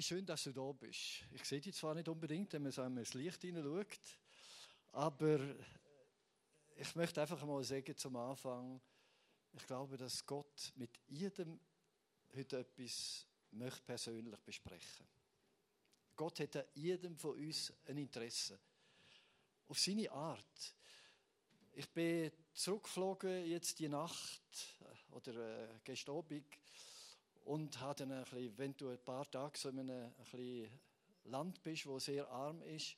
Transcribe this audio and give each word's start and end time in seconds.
ist 0.00 0.06
schön, 0.06 0.24
dass 0.24 0.44
du 0.44 0.52
da 0.52 0.72
bist. 0.72 1.26
Ich 1.30 1.44
sehe 1.44 1.60
dich 1.60 1.74
zwar 1.74 1.94
nicht 1.94 2.08
unbedingt, 2.08 2.50
wenn 2.54 2.62
man 2.62 2.72
so 2.72 2.82
ins 2.82 3.12
Licht 3.12 3.42
hineinschaut, 3.42 4.18
aber 4.92 5.38
ich 6.74 6.94
möchte 6.94 7.20
einfach 7.20 7.44
mal 7.44 7.62
sagen 7.62 7.94
zum 7.94 8.16
Anfang, 8.16 8.80
ich 9.52 9.66
glaube, 9.66 9.98
dass 9.98 10.24
Gott 10.24 10.72
mit 10.76 10.98
jedem 11.06 11.60
heute 12.34 12.60
etwas 12.60 13.26
möchte 13.50 13.82
persönlich 13.82 14.40
besprechen. 14.40 15.06
Gott 16.16 16.40
hat 16.40 16.56
an 16.56 16.64
jedem 16.72 17.18
von 17.18 17.36
uns 17.36 17.70
ein 17.84 17.98
Interesse. 17.98 18.58
Auf 19.68 19.78
seine 19.78 20.10
Art. 20.10 20.74
Ich 21.72 21.88
bin 21.90 22.32
zurückgeflogen 22.54 23.46
jetzt 23.46 23.78
die 23.78 23.88
Nacht 23.88 24.78
äh, 24.80 25.14
oder 25.14 25.34
äh, 25.34 25.68
gestern 25.84 26.16
Abend 26.16 26.46
und 27.44 27.80
habe 27.80 27.94
dann 27.96 28.12
ein 28.12 28.24
bisschen, 28.24 28.58
wenn 28.58 28.76
du 28.76 28.90
ein 28.90 28.98
paar 29.04 29.30
Tage 29.30 29.58
so 29.58 29.68
in 29.68 29.80
einem 29.80 30.12
ein 30.32 30.70
Land 31.24 31.62
bist, 31.62 31.86
wo 31.86 31.98
sehr 31.98 32.28
arm 32.28 32.62
ist, 32.62 32.96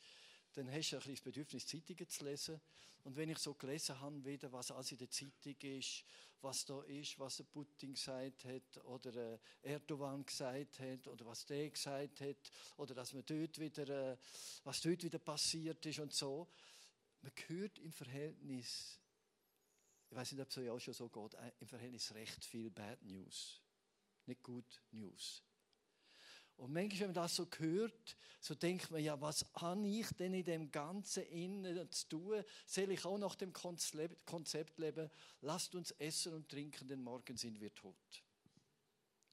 dann 0.55 0.71
hast 0.71 0.91
du 0.91 0.97
ein 0.97 1.01
bisschen 1.01 1.15
das 1.15 1.23
Bedürfnis, 1.23 1.67
Zeitungen 1.67 2.09
zu 2.09 2.25
lesen. 2.25 2.61
Und 3.05 3.17
wenn 3.17 3.31
ich 3.31 3.39
so 3.39 3.55
gelesen 3.55 4.01
habe, 4.01 4.25
wieder, 4.25 4.53
was 4.53 4.70
alles 4.70 4.93
in 4.93 4.98
der 4.98 5.11
Zeitung 5.11 5.57
ist, 5.61 6.05
was 6.41 6.65
da 6.65 6.83
ist, 6.83 7.19
was 7.19 7.37
der 7.37 7.45
Putin 7.45 7.95
gesagt 7.95 8.45
hat 8.45 8.84
oder 8.84 9.15
äh, 9.15 9.39
Erdogan 9.62 10.25
gesagt 10.25 10.79
hat 10.81 11.06
oder 11.09 11.25
was 11.27 11.47
der 11.47 11.70
gesagt 11.70 12.20
hat 12.20 12.51
oder 12.77 12.95
dass 12.95 13.12
man 13.12 13.25
dort 13.25 13.59
wieder, 13.59 14.12
äh, 14.12 14.17
was 14.65 14.81
dort 14.81 15.03
wieder 15.03 15.19
passiert 15.19 15.84
ist 15.87 16.01
und 16.01 16.12
so, 16.12 16.48
man 17.23 17.33
hört 17.47 17.79
im 17.79 17.93
Verhältnis, 17.93 18.98
ich 20.11 20.17
weiß 20.17 20.33
nicht, 20.33 20.43
ob 20.43 20.48
es 20.48 20.59
euch 20.59 20.70
auch 20.70 20.81
schon 20.81 20.95
so 20.95 21.09
geht, 21.09 21.34
äh, 21.34 21.53
im 21.61 21.69
Verhältnis 21.69 22.12
recht 22.15 22.45
viel 22.45 22.70
Bad 22.70 23.03
News 23.03 23.62
nicht 24.27 24.43
gut 24.43 24.83
News. 24.91 25.43
Und 26.57 26.73
manchmal, 26.73 27.01
wenn 27.01 27.07
man 27.09 27.15
das 27.15 27.37
so 27.37 27.49
hört, 27.59 28.17
so 28.41 28.55
denkt 28.55 28.91
man, 28.91 29.03
ja, 29.03 29.21
was 29.21 29.47
habe 29.55 29.87
ich 29.87 30.09
denn 30.11 30.35
in 30.35 30.45
dem 30.45 30.71
Ganzen 30.71 31.25
innen 31.25 31.91
zu 31.91 32.09
tun? 32.09 32.45
Soll 32.67 32.91
ich 32.91 33.05
auch 33.05 33.19
nach 33.19 33.34
dem 33.34 33.53
Konzept 33.53 34.78
leben? 34.78 35.11
Lasst 35.41 35.75
uns 35.75 35.91
essen 35.93 36.34
und 36.34 36.48
trinken, 36.48 36.87
denn 36.87 37.03
morgen 37.03 37.37
sind 37.37 37.61
wir 37.61 37.75
tot. 37.75 38.23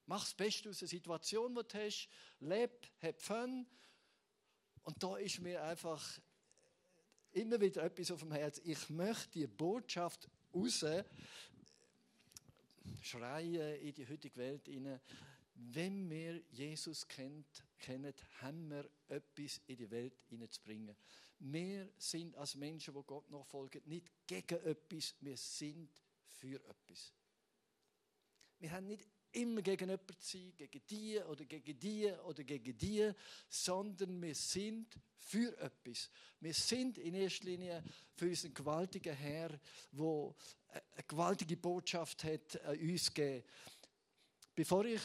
Mach 0.05 0.23
das 0.23 0.33
Beste 0.33 0.69
aus 0.69 0.79
der 0.79 0.87
Situation, 0.87 1.53
die 1.53 1.67
du 1.67 1.85
hast. 1.85 2.09
Leb, 2.39 2.89
hab 3.01 3.21
Fun. 3.21 3.67
Und 4.81 5.03
da 5.03 5.17
ist 5.17 5.39
mir 5.39 5.63
einfach 5.63 6.19
immer 7.31 7.61
wieder 7.61 7.83
etwas 7.83 8.09
auf 8.09 8.21
dem 8.21 8.31
Herzen. 8.31 8.63
Ich 8.65 8.89
möchte 8.89 9.29
die 9.33 9.45
Botschaft 9.45 10.27
raus, 10.51 10.83
schreien 13.01 13.79
in 13.81 13.93
die 13.93 14.07
heutige 14.07 14.37
Welt 14.37 14.67
hinein. 14.67 14.99
Wenn 15.53 16.09
wir 16.09 16.41
Jesus 16.51 17.07
kennt, 17.07 17.65
kennen, 17.77 18.13
haben 18.41 18.69
wir 18.69 18.89
etwas 19.09 19.61
in 19.67 19.77
die 19.77 19.91
Welt 19.91 20.17
hineinzubringen. 20.29 20.95
Wir 21.39 21.91
sind 21.97 22.35
als 22.35 22.55
Menschen, 22.55 22.93
die 22.93 23.03
Gott 23.05 23.29
nachfolgen, 23.29 23.81
nicht 23.85 24.09
gegen 24.27 24.63
etwas, 24.65 25.15
wir 25.19 25.37
sind 25.37 25.89
für 26.27 26.63
etwas. 26.65 27.13
Wir 28.59 28.71
haben 28.71 28.87
nicht 28.87 29.07
immer 29.31 29.61
gegen 29.61 29.89
jemanden 29.89 30.19
zu 30.19 30.37
sein, 30.37 30.53
gegen 30.55 30.81
die 30.89 31.19
oder 31.19 31.45
gegen 31.45 31.79
die 31.79 32.11
oder 32.25 32.43
gegen 32.43 32.77
die, 32.77 33.11
sondern 33.47 34.21
wir 34.21 34.35
sind 34.35 34.99
für 35.17 35.57
etwas. 35.59 36.09
Wir 36.39 36.53
sind 36.53 36.97
in 36.97 37.13
erster 37.13 37.45
Linie 37.45 37.83
für 38.15 38.27
unseren 38.27 38.53
gewaltigen 38.53 39.15
Herr, 39.15 39.49
der 39.91 40.35
eine 40.71 41.03
gewaltige 41.07 41.57
Botschaft 41.57 42.23
hat 42.23 42.61
an 42.63 42.77
uns 42.79 43.13
gegeben. 43.13 43.43
Bevor 44.55 44.85
ich 44.85 45.01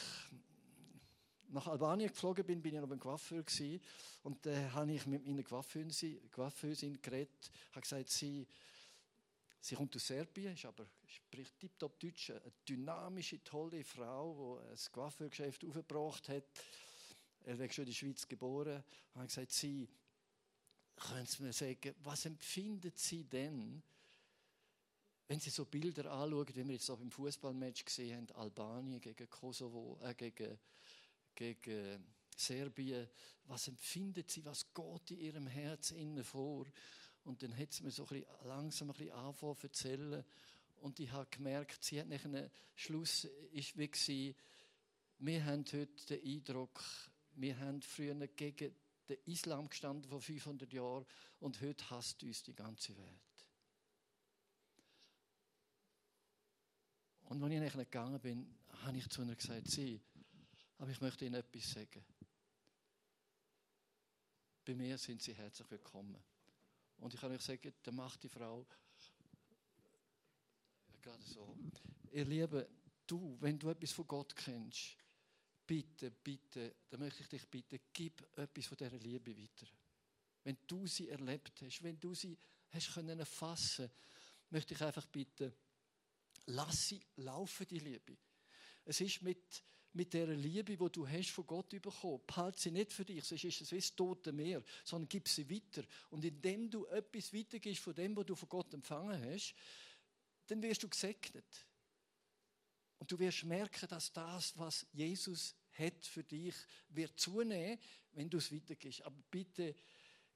nach 1.49 1.67
Albanien 1.67 2.09
geflogen 2.09 2.45
bin, 2.45 2.61
bin 2.61 2.75
ich 2.75 2.81
noch 2.81 2.89
beim 2.89 2.99
Coiffeur 2.99 3.43
und 4.23 4.45
da 4.45 4.51
äh, 4.51 4.69
habe 4.71 4.91
ich 4.91 5.05
mit 5.05 5.25
meiner 5.25 5.43
Coiffeusin 5.43 7.01
geredet, 7.01 7.51
habe 7.71 7.81
gesagt, 7.81 8.09
sie, 8.09 8.47
sie 9.65 9.75
kommt 9.75 9.95
aus 9.95 10.05
Serbien, 10.05 10.53
ist 10.53 10.65
aber 10.65 10.85
spricht 11.07 11.59
tiptop 11.59 11.99
Deutsch, 11.99 12.29
eine 12.29 12.51
dynamische, 12.67 13.43
tolle 13.43 13.83
Frau, 13.83 14.61
die 14.61 14.71
ein 14.71 14.91
Coiffeurgeschäft 14.91 15.65
aufgebracht 15.65 16.29
hat. 16.29 16.43
Er 17.43 17.59
ist 17.59 17.73
schon 17.73 17.83
in 17.83 17.89
der 17.89 17.95
Schweiz 17.95 18.27
geboren. 18.27 18.83
Ich 19.09 19.15
habe 19.15 19.25
gesagt, 19.25 19.51
sie, 19.51 19.87
können 20.95 21.25
Sie 21.25 21.43
mir 21.43 21.53
sagen, 21.53 21.95
was 22.03 22.25
empfinden 22.25 22.91
Sie 22.95 23.23
denn, 23.23 23.81
wenn 25.27 25.39
Sie 25.39 25.49
so 25.49 25.65
Bilder 25.65 26.11
anschauen, 26.11 26.47
wie 26.53 26.67
wir 26.67 26.75
jetzt 26.75 26.89
auch 26.91 27.01
im 27.01 27.11
Fußballmatch 27.11 27.85
gesehen 27.85 28.27
haben, 28.29 28.35
Albanien 28.35 29.01
gegen 29.01 29.29
Kosovo, 29.29 29.99
äh, 30.03 30.13
gegen, 30.13 30.59
gegen 31.33 32.05
Serbien, 32.37 33.09
was 33.45 33.67
empfinden 33.67 34.23
Sie, 34.27 34.45
was 34.45 34.71
geht 34.73 35.11
in 35.11 35.19
Ihrem 35.19 35.47
Herz 35.47 35.91
innen 35.91 36.23
vor? 36.23 36.65
Und 37.25 37.41
dann 37.41 37.57
hat 37.57 37.71
es 37.71 37.81
mir 37.81 37.91
so 37.91 38.03
ein 38.03 38.09
bisschen, 38.09 38.47
langsam 38.47 38.89
ein 38.91 38.93
bisschen 38.93 39.13
angefangen 39.13 39.57
zu 39.57 39.67
erzählen. 39.67 40.25
Und 40.81 40.99
ich 40.99 41.11
habe 41.11 41.27
gemerkt, 41.31 41.83
sie 41.83 41.99
hat 41.99 42.07
nach 42.07 42.23
einem 42.23 42.49
Schluss 42.75 43.25
ist 43.51 43.77
wie 43.77 43.87
gewesen, 43.87 44.35
wir 45.19 45.43
haben 45.45 45.65
heute 45.71 46.05
den 46.09 46.23
Eindruck, 46.23 46.83
wir 47.35 47.57
haben 47.57 47.81
früher 47.81 48.27
gegen 48.27 48.75
den 49.09 49.17
Islam 49.25 49.69
gestanden 49.69 50.09
vor 50.09 50.21
500 50.21 50.71
Jahren 50.71 51.05
und 51.39 51.61
heute 51.61 51.89
hasst 51.89 52.21
uns 52.23 52.43
die 52.43 52.53
ganze 52.53 52.95
Welt. 52.95 53.45
Und 57.23 57.41
als 57.43 57.53
ich 57.53 57.59
nicht 57.59 57.75
gegangen 57.75 58.19
bin, 58.19 58.55
habe 58.83 58.97
ich 58.97 59.09
zu 59.09 59.23
ihr 59.23 59.35
gesagt, 59.35 59.67
sie, 59.67 59.99
aber 60.77 60.91
ich 60.91 61.01
möchte 61.01 61.25
Ihnen 61.25 61.35
etwas 61.35 61.71
sagen. 61.71 62.05
Bei 64.63 64.75
mir 64.75 64.97
sind 64.97 65.21
Sie 65.21 65.33
herzlich 65.33 65.69
willkommen. 65.71 66.34
Und 66.97 67.13
ich 67.13 67.19
kann 67.19 67.31
euch 67.31 67.41
sagen, 67.41 67.73
dann 67.83 67.95
macht 67.95 68.23
die 68.23 68.29
Frau 68.29 68.65
gerade 71.01 71.23
so. 71.23 71.55
Ihr 72.11 72.25
Lieben, 72.25 72.65
du, 73.05 73.37
wenn 73.39 73.59
du 73.59 73.69
etwas 73.69 73.91
von 73.91 74.07
Gott 74.07 74.35
kennst, 74.35 74.97
bitte, 75.67 76.09
bitte, 76.09 76.75
dann 76.89 76.99
möchte 76.99 77.21
ich 77.21 77.29
dich 77.29 77.47
bitten, 77.47 77.79
gib 77.93 78.21
etwas 78.37 78.65
von 78.65 78.77
dieser 78.77 78.97
Liebe 78.97 79.37
weiter. 79.37 79.67
Wenn 80.43 80.57
du 80.65 80.87
sie 80.87 81.09
erlebt 81.09 81.61
hast, 81.61 81.83
wenn 81.83 81.99
du 81.99 82.13
sie 82.15 82.37
hast 82.71 82.93
können 82.93 83.19
erfassen, 83.19 83.89
möchte 84.49 84.73
ich 84.73 84.81
einfach 84.81 85.05
bitten, 85.07 85.53
Lass 86.47 86.89
sie 86.89 87.01
laufen, 87.17 87.67
die 87.67 87.79
Liebe. 87.79 88.17
Es 88.85 89.01
ist 89.01 89.21
mit, 89.23 89.63
mit 89.95 90.13
der 90.13 90.27
Liebe, 90.27 90.75
die 90.75 90.91
du 90.91 91.07
hast 91.07 91.29
von 91.29 91.47
Gott 91.47 91.69
bekommen. 91.69 92.21
Behalte 92.27 92.59
sie 92.59 92.71
nicht 92.71 92.91
für 92.91 93.05
dich, 93.05 93.23
sonst 93.23 93.45
ist 93.45 93.61
es 93.61 93.71
wie 93.71 93.77
das 93.77 93.95
tote 93.95 94.31
Meer, 94.31 94.61
sondern 94.83 95.07
gib 95.07 95.27
sie 95.27 95.49
weiter. 95.49 95.87
Und 96.09 96.25
indem 96.25 96.69
du 96.69 96.85
etwas 96.87 97.33
weitergibst 97.33 97.81
von 97.81 97.95
dem, 97.95 98.15
was 98.15 98.25
du 98.25 98.35
von 98.35 98.49
Gott 98.49 98.73
empfangen 98.73 99.23
hast, 99.31 99.55
dann 100.47 100.61
wirst 100.61 100.83
du 100.83 100.89
gesegnet. 100.89 101.65
Und 102.97 103.11
du 103.11 103.17
wirst 103.19 103.43
merken, 103.45 103.87
dass 103.87 104.11
das, 104.11 104.57
was 104.57 104.85
Jesus 104.91 105.55
hat 105.73 106.05
für 106.05 106.23
dich, 106.23 106.55
wird 106.89 107.19
zunehmen, 107.19 107.79
wenn 108.11 108.29
du 108.29 108.37
es 108.37 108.51
weitergibst. 108.51 109.01
Aber 109.01 109.17
bitte 109.31 109.75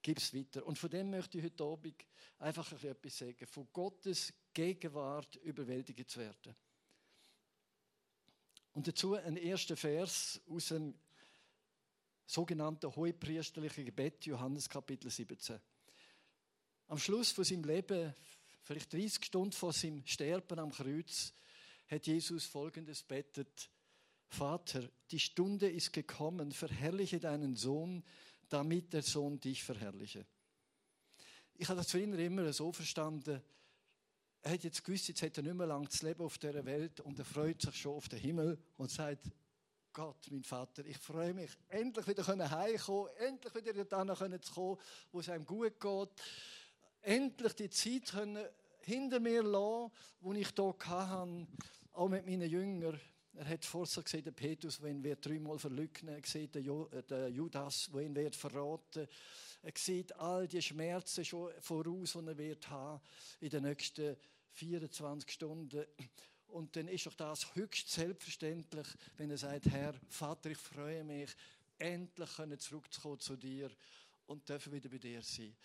gib 0.02 0.18
es 0.18 0.34
weiter. 0.34 0.66
Und 0.66 0.78
von 0.78 0.90
dem 0.90 1.09
möchte 1.09 1.38
ich 1.38 1.44
heute 1.44 1.64
Abend 1.64 2.06
einfach 2.40 2.72
etwas 2.84 3.18
sagen. 3.18 3.46
Von 3.46 3.68
Gottes 3.74 4.34
Gegenwart 4.53 5.36
überwältigt 5.38 6.09
zu 6.09 6.19
werden. 6.19 6.56
Und 8.74 8.88
dazu 8.88 9.16
ein 9.16 9.35
erster 9.35 9.75
Vers 9.75 10.40
aus 10.47 10.68
dem 10.68 10.94
sogenannten 12.25 12.96
hohepriesterlichen 12.96 13.85
Gebet, 13.85 14.25
Johannes 14.25 14.69
Kapitel 14.69 15.09
17. 15.09 15.59
Am 16.88 17.00
Schluss 17.00 17.31
von 17.31 17.44
seinem 17.44 17.63
Leben, 17.63 18.13
vielleicht 18.62 18.94
30 18.94 19.25
Stunden 19.25 19.52
vor 19.52 19.74
seinem 19.74 20.06
Sterben 20.06 20.59
am 20.59 20.72
Kreuz, 20.72 21.34
hat 21.88 22.06
Jesus 22.06 22.46
folgendes 22.46 23.02
betet: 23.03 23.69
Vater, 24.28 24.88
die 25.09 25.19
Stunde 25.19 25.69
ist 25.69 25.91
gekommen, 25.91 26.51
verherrliche 26.51 27.19
deinen 27.19 27.56
Sohn, 27.56 28.04
damit 28.48 28.94
der 28.94 29.01
Sohn 29.01 29.39
dich 29.39 29.63
verherrliche. 29.63 30.25
Ich 31.56 31.68
habe 31.68 31.77
das 31.77 31.92
früher 31.92 32.18
immer 32.19 32.54
so 32.54 32.72
verstanden, 32.72 33.42
er 34.41 34.53
hat 34.53 34.63
jetzt 34.63 34.83
gewusst, 34.83 35.07
jetzt 35.07 35.21
hat 35.21 35.38
er 35.38 35.44
nicht 35.44 35.56
mehr 35.56 35.68
lange 35.68 35.89
zu 35.89 36.06
leben 36.06 36.24
auf 36.24 36.38
dieser 36.38 36.63
Welt 36.65 37.00
und 37.01 37.19
er 37.19 37.25
freut 37.25 37.62
sich 37.62 37.75
schon 37.75 37.95
auf 37.95 38.07
den 38.07 38.19
Himmel 38.19 38.57
und 38.77 38.89
sagt, 38.89 39.30
Gott, 39.91 40.27
mein 40.31 40.44
Vater, 40.44 40.86
ich 40.86 40.97
freue 40.97 41.33
mich, 41.33 41.51
endlich 41.68 42.07
wieder 42.07 42.25
heimkommen, 42.25 43.09
endlich 43.18 43.56
wieder 43.56 43.86
dorthin 43.86 44.41
zu 44.41 44.53
kommen, 44.53 44.77
wo 45.12 45.19
es 45.19 45.30
einem 45.30 45.45
gut 45.45 45.80
geht, 45.80 46.09
endlich 47.01 47.53
die 47.53 47.69
Zeit 47.69 48.06
können 48.12 48.45
hinter 48.81 49.19
mir 49.19 49.44
lassen, 49.44 49.91
die 50.21 50.39
ich 50.39 50.53
hier 50.56 50.75
hatte, 50.86 51.47
auch 51.94 52.07
mit 52.07 52.25
meinen 52.25 52.50
Jüngern. 52.50 53.00
Er 53.33 53.47
hat 53.47 53.65
vorher 53.65 54.03
gesehen, 54.03 54.24
der 54.24 54.31
Petrus, 54.31 54.80
der 54.80 54.89
ihn 54.89 55.03
wird 55.03 55.25
dreimal 55.25 55.59
verleugnen, 55.59 56.15
er 56.15 56.25
sieht 56.25 56.56
den 56.56 56.65
äh, 56.65 57.27
Judas, 57.27 57.89
der 57.94 58.01
ihn 58.01 58.15
wird 58.15 58.36
verraten 58.36 59.07
er 59.62 59.74
sieht 59.76 60.16
all 60.16 60.48
die 60.48 60.62
Schmerzen 60.62 61.26
schon 61.26 61.52
voraus, 61.60 62.14
die 62.14 62.28
er 62.28 62.38
wird 62.38 62.70
haben 62.70 63.02
in 63.42 63.50
den 63.50 63.64
nächsten 63.64 64.16
24 64.54 65.32
Stunden. 65.32 65.86
Und 66.48 66.76
dann 66.76 66.88
ist 66.88 67.06
doch 67.06 67.14
das 67.14 67.54
höchst 67.56 67.92
selbstverständlich, 67.92 68.88
wenn 69.18 69.30
er 69.30 69.38
sagt, 69.38 69.68
Herr, 69.68 69.94
Vater, 70.10 70.50
ich 70.50 70.58
freue 70.58 71.04
mich, 71.04 71.30
endlich 71.78 72.30
zurückzukommen 72.60 73.20
zu 73.20 73.36
dir 73.36 73.70
und 74.26 74.48
dürfen 74.48 74.72
wieder 74.72 74.90
bei 74.90 74.98
dir 74.98 75.22
sein. 75.22 75.56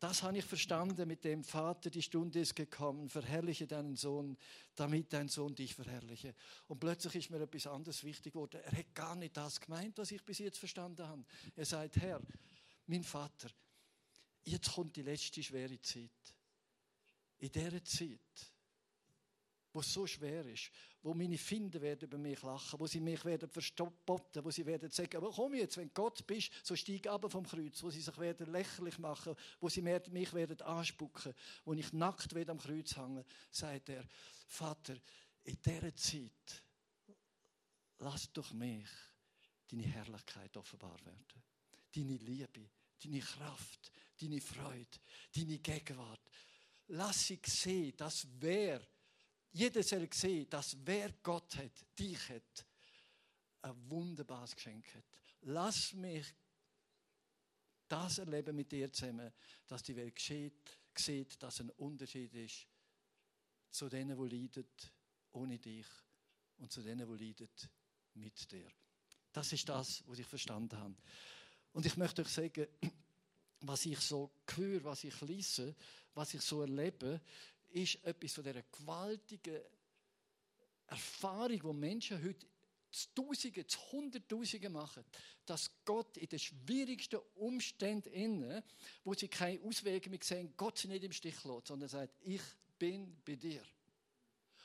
Das 0.00 0.22
habe 0.22 0.36
ich 0.36 0.44
verstanden 0.44 1.08
mit 1.08 1.24
dem 1.24 1.44
Vater, 1.44 1.88
die 1.88 2.02
Stunde 2.02 2.40
ist 2.40 2.54
gekommen, 2.54 3.08
verherrliche 3.08 3.66
deinen 3.66 3.96
Sohn, 3.96 4.36
damit 4.74 5.12
dein 5.12 5.28
Sohn 5.28 5.54
dich 5.54 5.74
verherrliche. 5.74 6.34
Und 6.68 6.80
plötzlich 6.80 7.14
ist 7.14 7.30
mir 7.30 7.40
etwas 7.40 7.66
anderes 7.66 8.04
wichtig 8.04 8.34
geworden. 8.34 8.60
Er 8.64 8.72
hat 8.72 8.94
gar 8.94 9.16
nicht 9.16 9.36
das 9.36 9.60
gemeint, 9.60 9.96
was 9.96 10.10
ich 10.10 10.22
bis 10.22 10.40
jetzt 10.40 10.58
verstanden 10.58 11.06
habe. 11.06 11.24
Er 11.56 11.64
sagt, 11.64 11.96
Herr, 11.96 12.20
mein 12.86 13.04
Vater, 13.04 13.50
jetzt 14.44 14.72
kommt 14.72 14.96
die 14.96 15.02
letzte 15.02 15.42
schwere 15.42 15.80
Zeit. 15.80 16.34
In 17.38 17.50
dieser 17.50 17.84
Zeit 17.84 18.54
wo 19.74 19.80
es 19.80 19.92
so 19.92 20.06
schwer 20.06 20.46
ist, 20.46 20.70
wo 21.02 21.12
meine 21.14 21.36
Finder 21.36 21.80
werden 21.80 22.04
über 22.04 22.16
mich 22.16 22.40
lachen, 22.42 22.78
wo 22.78 22.86
sie 22.86 23.00
mich 23.00 23.24
werden 23.24 23.50
verstoppen, 23.50 24.44
wo 24.44 24.50
sie 24.50 24.64
werden 24.64 24.88
sagen, 24.88 25.16
aber 25.16 25.32
komm 25.32 25.54
jetzt, 25.54 25.76
wenn 25.76 25.92
Gott 25.92 26.24
bist, 26.28 26.52
so 26.62 26.76
steig 26.76 27.08
ab 27.08 27.26
vom 27.28 27.44
Kreuz, 27.44 27.82
wo 27.82 27.90
sie 27.90 28.00
sich 28.00 28.16
werden 28.18 28.52
lächerlich 28.52 28.98
machen, 29.00 29.34
wo 29.58 29.68
sie 29.68 29.82
mich 29.82 30.32
werden 30.32 30.60
anspucken, 30.62 31.34
wo 31.64 31.74
ich 31.74 31.92
nackt 31.92 32.32
werde 32.36 32.52
am 32.52 32.58
Kreuz 32.58 32.96
hängen, 32.96 33.24
sagt 33.50 33.88
er, 33.88 34.06
Vater, 34.46 34.94
in 35.42 35.60
dieser 35.60 35.94
Zeit, 35.96 36.62
lass 37.98 38.32
durch 38.32 38.52
mich 38.52 38.88
deine 39.68 39.82
Herrlichkeit 39.82 40.56
offenbar 40.56 41.04
werden. 41.04 41.42
Deine 41.94 42.16
Liebe, 42.16 42.70
deine 43.02 43.20
Kraft, 43.20 43.92
deine 44.20 44.40
Freude, 44.40 44.98
deine 45.34 45.58
Gegenwart. 45.58 46.30
Lass 46.88 47.26
sie 47.26 47.40
sehen, 47.44 47.96
dass 47.96 48.26
wer 48.40 48.80
jeder 49.52 49.82
soll 49.82 50.08
sehen, 50.12 50.50
dass 50.50 50.76
wer 50.84 51.12
Gott 51.22 51.56
hat, 51.56 51.86
dich 51.98 52.28
hat, 52.28 52.66
ein 53.62 53.90
wunderbares 53.90 54.54
Geschenk 54.54 54.92
hat. 54.94 55.04
Lass 55.42 55.92
mich 55.92 56.26
das 57.88 58.18
erleben 58.18 58.56
mit 58.56 58.72
dir 58.72 58.92
zusammen, 58.92 59.32
dass 59.66 59.82
die 59.82 59.94
Welt 59.94 60.16
geschieht, 60.16 60.78
sieht, 60.96 61.40
dass 61.42 61.60
ein 61.60 61.70
Unterschied 61.70 62.34
ist 62.34 62.66
zu 63.70 63.88
denen, 63.88 64.16
die 64.16 64.36
leiden 64.36 64.66
ohne 65.32 65.58
dich 65.58 65.86
und 66.58 66.72
zu 66.72 66.82
denen, 66.82 67.06
die 67.16 67.24
leiden 67.24 67.48
mit 68.14 68.50
dir. 68.50 68.70
Das 69.32 69.52
ist 69.52 69.68
das, 69.68 70.02
was 70.06 70.18
ich 70.18 70.26
verstanden 70.26 70.78
habe. 70.78 70.96
Und 71.74 71.84
ich 71.84 71.96
möchte 71.96 72.22
euch 72.22 72.28
sagen, 72.28 72.66
was 73.60 73.84
ich 73.84 73.98
so 73.98 74.30
höre, 74.54 74.84
was 74.84 75.04
ich 75.04 75.20
lese, 75.20 75.74
was 76.14 76.32
ich 76.32 76.40
so 76.40 76.62
erlebe, 76.62 77.20
ist 77.72 78.02
etwas 78.04 78.32
von 78.32 78.44
dieser 78.44 78.62
gewaltigen 78.62 79.60
Erfahrung, 80.86 81.60
die 81.60 81.72
Menschen 81.72 82.22
heute 82.22 82.46
zu 82.92 83.08
Tausenden, 83.12 83.68
zu 83.68 83.78
Hunderttausenden 83.90 84.72
machen, 84.72 85.04
dass 85.44 85.68
Gott 85.84 86.16
in 86.16 86.28
den 86.28 86.38
schwierigsten 86.38 87.18
Umständen, 87.34 88.12
innen, 88.12 88.62
wo 89.02 89.14
sie 89.14 89.26
keine 89.26 89.60
Auswege 89.62 90.08
mehr 90.08 90.20
sehen, 90.22 90.54
Gott 90.56 90.78
sie 90.78 90.86
nicht 90.86 91.02
im 91.02 91.12
Stich 91.12 91.42
lässt, 91.42 91.66
sondern 91.66 91.88
sagt, 91.88 92.14
ich 92.22 92.42
bin 92.78 93.16
bei 93.24 93.34
dir. 93.34 93.62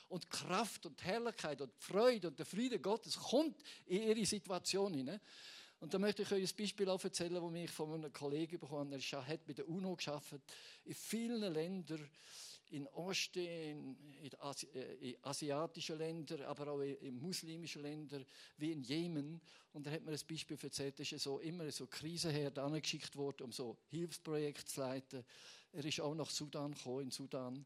Und 0.10 0.30
Kraft 0.30 0.86
und 0.86 1.04
Herrlichkeit 1.04 1.60
und 1.62 1.74
Freude 1.76 2.28
und 2.28 2.38
der 2.38 2.46
Friede 2.46 2.80
Gottes 2.80 3.18
kommt 3.18 3.64
in 3.88 4.04
ihre 4.04 4.26
Situation 4.26 4.94
hinein. 4.94 5.20
Und 5.80 5.94
da 5.94 6.00
möchte 6.00 6.24
ich 6.24 6.32
euch 6.32 6.52
ein 6.52 6.58
Beispiel 6.58 6.90
auch 6.90 7.04
erzählen, 7.04 7.34
das 7.34 7.54
ich 7.54 7.72
von 7.72 7.94
einem 7.94 8.12
Kollegen 8.12 8.60
bekommen 8.60 8.94
habe. 8.94 9.04
Er 9.12 9.28
hat 9.28 9.46
bei 9.46 9.54
der 9.54 9.68
UNO 9.68 9.96
geschafft. 9.96 10.36
In 10.86 10.94
vielen 10.94 11.54
Ländern 11.54 12.10
in 12.72 12.88
Osten, 12.90 13.40
in, 13.40 13.98
in, 14.22 14.40
Asi 14.40 14.68
äh, 14.76 15.10
in, 15.10 15.16
asiatischen 15.24 15.98
Ländern, 15.98 16.42
aber 16.44 16.68
auch 16.72 16.82
in, 16.82 17.20
muslimischen 17.20 17.82
Ländern, 17.82 18.26
wie 18.58 18.72
in 18.72 18.82
Jemen. 18.82 19.42
Und 19.74 19.88
er 19.88 19.94
hat 19.94 20.04
mir 20.04 20.12
ein 20.12 20.20
Beispiel 20.30 20.58
erzählt, 20.62 21.00
ist 21.00 21.20
so 21.20 21.40
immer 21.40 21.70
so 21.72 21.88
Krisenherd 21.88 22.60
angeschickt 22.60 23.16
worden, 23.16 23.44
um 23.44 23.52
so 23.52 23.78
Hilfsprojekte 23.90 24.66
zu 24.66 24.82
leiten. 24.82 25.24
Er 25.72 25.86
ist 25.86 26.00
auch 26.00 26.16
nach 26.16 26.30
Sudan 26.30 26.74
gekommen, 26.74 27.06
in 27.06 27.12
Sudan. 27.12 27.66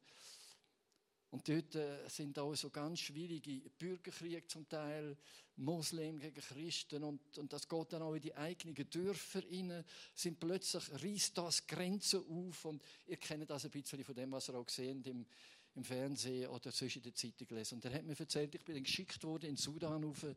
Und 1.33 1.49
dort 1.49 1.73
äh, 1.73 2.07
sind 2.07 2.37
auch 2.37 2.53
so 2.53 2.69
ganz 2.69 2.99
schwierige 2.99 3.67
Bürgerkriege 3.79 4.45
zum 4.45 4.69
Teil, 4.69 5.17
Moslem 5.55 6.19
gegen 6.19 6.39
Christen 6.39 7.03
und, 7.03 7.39
und 7.39 7.51
das 7.51 7.67
geht 7.67 7.91
dann 7.91 8.03
auch 8.03 8.13
in 8.13 8.21
die 8.21 8.35
eigenen 8.35 8.75
Dörfer 8.87 9.41
rein, 9.43 9.83
sind 10.13 10.39
plötzlich 10.39 10.83
reißt 10.91 11.35
das 11.35 11.65
Grenzen 11.65 12.23
auf 12.29 12.65
und 12.65 12.83
ihr 13.07 13.17
kennt 13.17 13.49
das 13.49 13.65
ein 13.65 13.71
bisschen 13.71 14.03
von 14.03 14.13
dem, 14.13 14.31
was 14.31 14.47
ihr 14.49 14.53
auch 14.53 14.65
gesehen 14.65 15.03
im, 15.05 15.25
im 15.73 15.83
Fernsehen 15.83 16.49
oder 16.49 16.71
sonst 16.71 16.97
in 16.97 17.01
der 17.01 17.15
Zeitung 17.15 17.47
gelesen. 17.47 17.75
Und 17.75 17.85
er 17.85 17.95
hat 17.95 18.05
mir 18.05 18.19
erzählt, 18.19 18.53
ich 18.53 18.63
bin 18.63 18.75
dann 18.75 18.83
geschickt 18.83 19.23
worden 19.23 19.49
in 19.49 19.57
Sudan 19.57 20.03
rauf, 20.03 20.23
äh, 20.23 20.35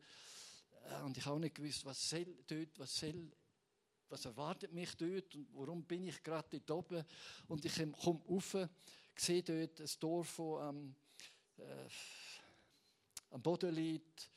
und 1.05 1.19
ich 1.19 1.27
habe 1.27 1.37
auch 1.37 1.41
nicht 1.41 1.57
gewusst, 1.57 1.85
was 1.85 2.09
soll 2.09 2.27
dort, 2.47 2.79
was 2.79 2.97
soll 2.97 3.31
was 4.09 4.25
erwartet 4.25 4.73
mich 4.73 4.97
dort 4.97 5.35
und 5.35 5.49
warum 5.53 5.83
bin 5.83 6.05
ich 6.05 6.23
gerade 6.23 6.61
dort 6.61 6.71
oben 6.71 7.05
und 7.49 7.65
ich 7.67 7.75
komme 7.75 8.23
rauf 8.29 8.57
sehe 9.21 9.43
dort 9.43 9.81
ein 9.81 9.91
Dorf, 10.01 10.37
das 10.37 10.61
am, 10.61 10.95
äh, 11.59 11.89
am 13.31 13.43
Boden 13.43 13.75
liegt. 13.75 14.31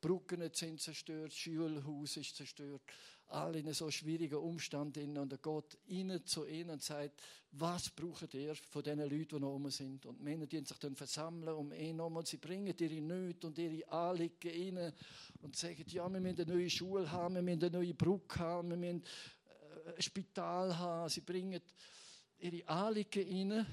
Brücken 0.00 0.50
sind 0.52 0.80
zerstört, 0.80 1.32
Schulhaus 1.32 2.16
ist 2.16 2.36
zerstört. 2.36 2.82
Alle 3.28 3.58
in 3.58 3.72
so 3.72 3.90
schwierigen 3.90 4.36
Umständen. 4.36 5.16
Und 5.16 5.32
er 5.32 5.38
geht 5.38 5.78
rein 5.88 6.20
zu 6.26 6.44
ihnen 6.44 6.70
und 6.70 6.82
sagt, 6.82 7.22
was 7.52 7.88
braucht 7.88 8.34
ihr 8.34 8.54
von 8.54 8.82
den 8.82 8.98
Leuten, 8.98 9.28
die 9.36 9.40
noch 9.40 9.54
oben 9.54 9.70
sind? 9.70 10.04
Und 10.04 10.18
die 10.18 10.24
Männer 10.24 10.46
die 10.46 10.58
sich 10.58 10.78
dann 10.78 10.94
versammeln 10.94 11.54
um 11.54 11.72
ihn 11.72 11.96
herum 11.96 12.16
und 12.16 12.26
sie 12.26 12.36
bringen 12.36 12.74
ihre 12.78 13.00
Nöte 13.00 13.46
und 13.46 13.58
ihre 13.58 13.88
Anliegen 13.90 14.78
rein 14.78 14.92
und 15.40 15.56
sagen, 15.56 15.84
ja, 15.88 16.08
wir 16.12 16.20
müssen 16.20 16.42
eine 16.42 16.52
neue 16.52 16.70
Schule 16.70 17.10
haben, 17.10 17.36
wir 17.36 17.42
müssen 17.42 17.64
eine 17.64 17.70
neue 17.70 17.94
Brücke 17.94 18.40
haben, 18.40 18.70
wir 18.70 18.76
müssen 18.76 19.02
äh, 19.86 19.94
ein 19.96 20.02
Spital 20.02 20.76
haben. 20.76 21.08
Sie 21.08 21.22
bringen 21.22 21.62
ihre 22.38 22.68
Anliegen 22.68 23.52
rein 23.52 23.66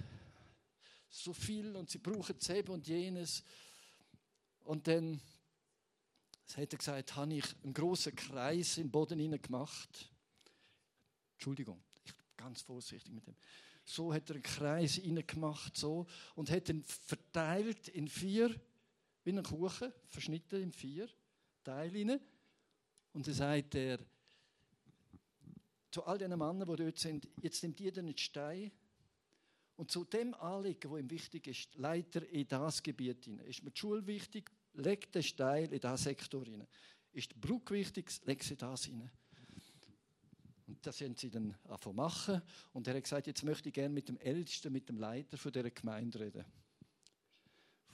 so 1.12 1.34
viel 1.34 1.76
und 1.76 1.90
sie 1.90 2.00
brauchen 2.00 2.36
das 2.40 2.70
und 2.70 2.88
jenes. 2.88 3.44
Und 4.64 4.88
dann 4.88 5.20
hat 6.56 6.74
er 6.74 6.78
gesagt, 6.78 7.16
habe 7.16 7.34
ich 7.36 7.46
einen 7.64 7.74
großen 7.74 8.16
Kreis 8.16 8.78
im 8.78 8.90
Boden 8.90 9.42
gemacht. 9.42 10.10
Entschuldigung, 11.34 11.84
ich 12.06 12.16
bin 12.16 12.26
ganz 12.38 12.62
vorsichtig 12.62 13.12
mit 13.12 13.28
dem. 13.28 13.36
So 13.84 14.14
hat 14.14 14.30
er 14.30 14.36
einen 14.36 14.44
Kreis 14.44 15.02
gemacht, 15.28 15.76
so, 15.76 16.08
und 16.36 16.50
hat 16.50 16.70
ihn 16.70 16.84
verteilt 16.84 17.90
in 17.90 18.08
vier, 18.08 18.56
wie 19.24 19.32
einen 19.32 19.44
Kuchen, 19.44 19.92
verschnitten 20.08 20.62
in 20.62 20.72
vier 20.72 21.10
Teile. 21.64 22.22
Und 23.14 23.28
dann 23.28 23.34
sagt 23.34 23.76
er 23.76 24.00
zu 25.90 26.04
all 26.06 26.18
den 26.18 26.30
Männern, 26.30 26.68
die 26.70 26.84
dort 26.84 27.00
sind, 27.00 27.28
jetzt 27.42 27.62
nimmt 27.64 27.80
jeder 27.80 28.00
einen 28.00 28.18
Stein 28.18 28.72
und 29.82 29.90
zu 29.90 30.06
dem 30.06 30.36
Anliegen, 30.36 30.92
wo 30.92 30.98
ihm 30.98 31.10
wichtig 31.10 31.48
ist, 31.48 31.76
leitet 31.76 32.26
er 32.26 32.30
in 32.30 32.48
das 32.48 32.84
Gebiet 32.84 33.26
hinein. 33.26 33.48
Ist 33.48 33.64
mir 33.64 33.72
die 33.72 33.80
Schule 33.80 34.06
wichtig, 34.06 34.52
legt 34.74 35.16
den 35.16 35.24
Stein 35.24 35.72
in 35.72 35.80
diesen 35.80 35.98
Sektor 35.98 36.46
hinein. 36.46 36.68
Ist 37.14 37.32
die 37.32 37.40
Brücke 37.40 37.74
wichtig, 37.74 38.12
legt 38.26 38.44
sie 38.44 38.56
das 38.56 38.86
hinein. 38.86 39.10
Und 40.68 40.86
das 40.86 41.02
haben 41.02 41.16
sie 41.16 41.32
dann 41.32 41.56
angefangen 41.64 41.96
machen. 41.96 42.44
Und 42.74 42.88
er 42.88 42.94
hat 42.94 43.06
gesagt, 43.06 43.26
jetzt 43.26 43.42
möchte 43.42 43.70
ich 43.70 43.74
gerne 43.74 43.90
mit 43.92 44.08
dem 44.08 44.18
Ältesten, 44.18 44.72
mit 44.72 44.88
dem 44.88 45.00
Leiter 45.00 45.36
von 45.36 45.52
dieser 45.52 45.72
Gemeinde 45.72 46.20
reden. 46.20 46.46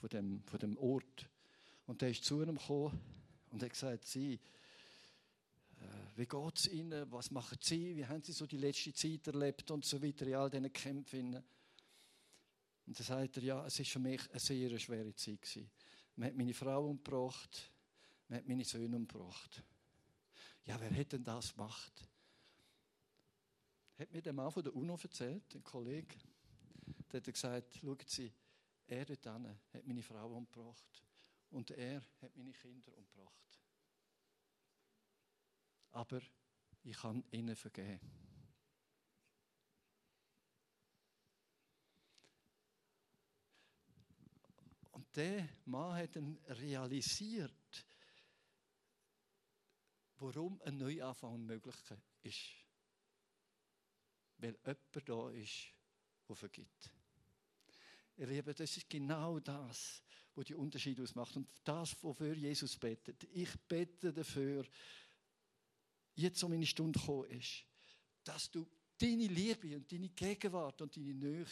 Von 0.01 0.09
dem, 0.09 0.43
von 0.43 0.59
dem 0.59 0.77
Ort. 0.79 1.29
Und 1.85 2.01
der 2.01 2.09
ist 2.09 2.25
zu 2.25 2.43
ihm 2.43 2.57
gekommen 2.57 2.99
und 3.51 3.63
hat 3.63 3.69
gesagt, 3.69 4.05
sie, 4.05 4.33
äh, 4.33 5.85
wie 6.17 6.25
geht 6.25 6.57
es 6.57 6.67
Ihnen? 6.67 7.09
Was 7.13 7.31
machen 7.31 7.57
Sie? 7.61 7.95
Wie 7.95 8.05
haben 8.05 8.21
Sie 8.21 8.33
so 8.33 8.45
die 8.45 8.57
letzte 8.57 8.91
Zeit 8.91 9.25
erlebt? 9.27 9.71
Und 9.71 9.85
so 9.85 10.03
weiter, 10.03 10.27
in 10.27 10.35
all 10.35 10.49
diesen 10.49 10.73
Kämpfen. 10.73 11.41
Und 12.87 12.97
dann 12.97 13.05
sagt 13.05 13.37
er, 13.37 13.43
ja, 13.43 13.65
es 13.65 13.77
war 13.79 13.85
für 13.85 13.99
mich 13.99 14.31
eine 14.31 14.39
sehr 14.39 14.79
schwere 14.79 15.13
Zeit. 15.13 15.41
Gewesen. 15.41 15.69
Man 16.15 16.29
hat 16.29 16.35
meine 16.35 16.53
Frau 16.53 16.87
umgebracht, 16.87 17.71
man 18.29 18.39
hat 18.39 18.47
meine 18.47 18.63
Söhne 18.63 18.95
umgebracht. 18.95 19.61
Ja, 20.65 20.79
wer 20.79 20.97
hat 20.97 21.11
denn 21.11 21.23
das 21.23 21.53
gemacht? 21.53 22.07
Hat 23.99 24.11
mir 24.11 24.21
der 24.21 24.33
Mann 24.33 24.51
von 24.51 24.63
der 24.63 24.73
UNO 24.73 24.97
erzählt, 25.01 25.53
ein 25.53 25.63
Kollege. 25.63 26.15
Der 27.11 27.19
hat 27.19 27.25
gesagt, 27.25 27.75
schauen 27.75 27.97
Sie, 28.05 28.31
er 28.87 29.05
dort 29.05 29.25
hat 29.25 29.85
meine 29.85 30.01
Frau 30.01 30.35
umgebracht 30.35 31.03
und 31.49 31.71
er 31.71 32.01
hat 32.21 32.35
meine 32.37 32.53
Kinder 32.53 32.95
umgebracht. 32.95 33.59
Aber 35.91 36.21
ich 36.83 36.97
kann 36.97 37.23
ihnen 37.31 37.55
vergeben. 37.55 37.99
Der 45.17 45.49
Mann 45.65 45.97
hat 45.97 46.15
dann 46.15 46.37
realisiert, 46.47 47.85
warum 50.19 50.61
ein 50.61 50.77
Neuanfang 50.77 51.43
möglich 51.43 51.75
ist. 52.21 52.37
Weil 54.37 54.55
jemand 54.63 55.09
da 55.09 55.29
ist, 55.31 55.73
der 56.27 56.35
vergibt. 56.35 56.91
Ihr 58.17 58.27
Lieben, 58.27 58.53
das 58.55 58.77
ist 58.77 58.89
genau 58.89 59.39
das, 59.39 60.03
was 60.35 60.45
die 60.45 60.53
Unterschiede 60.53 61.01
ausmacht. 61.01 61.35
Und 61.35 61.49
das, 61.63 61.95
wofür 62.03 62.35
Jesus 62.35 62.77
betet. 62.77 63.23
Ich 63.33 63.49
bete 63.67 64.13
dafür, 64.13 64.65
jetzt 66.15 66.39
so 66.39 66.47
meine 66.47 66.65
Stunde 66.65 66.99
gekommen 66.99 67.29
ist, 67.31 67.65
dass 68.23 68.51
du 68.51 68.67
deine 68.99 69.27
Liebe 69.27 69.75
und 69.75 69.91
deine 69.91 70.09
Gegenwart 70.09 70.79
und 70.81 70.95
deine 70.95 71.13
Nähe 71.13 71.45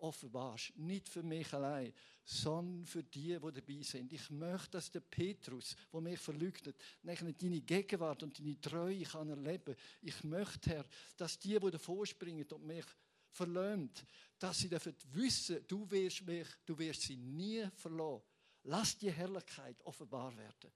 offenbarst. 0.00 0.76
Nicht 0.76 1.08
für 1.08 1.22
mich 1.22 1.52
allein, 1.52 1.92
sondern 2.24 2.86
für 2.86 3.02
die, 3.02 3.38
die 3.38 3.52
dabei 3.52 3.82
sind. 3.82 4.12
Ich 4.12 4.30
möchte, 4.30 4.70
dass 4.70 4.90
der 4.90 5.00
Petrus, 5.00 5.76
der 5.92 6.00
mich 6.00 6.18
verleugnet, 6.18 6.76
deine 7.02 7.60
Gegenwart 7.60 8.22
und 8.22 8.38
deine 8.38 8.60
Treue 8.60 9.02
kann 9.02 9.30
erleben 9.30 9.76
Ich 10.02 10.22
möchte, 10.24 10.70
Herr, 10.70 10.86
dass 11.16 11.38
die, 11.38 11.58
die 11.58 11.70
davor 11.70 12.06
springen 12.06 12.46
und 12.50 12.66
mich 12.66 12.86
verlöhnt, 13.30 14.04
dass 14.38 14.58
sie 14.58 14.68
dürfen 14.68 14.94
wissen, 15.12 15.64
du 15.66 15.90
wirst 15.90 16.26
mich, 16.26 16.48
du 16.66 16.78
wirst 16.78 17.02
sie 17.02 17.16
nie 17.16 17.66
verlassen. 17.76 18.22
Lass 18.64 18.98
die 18.98 19.10
Herrlichkeit 19.10 19.76
offenbar 19.84 20.36
werden. 20.36 20.70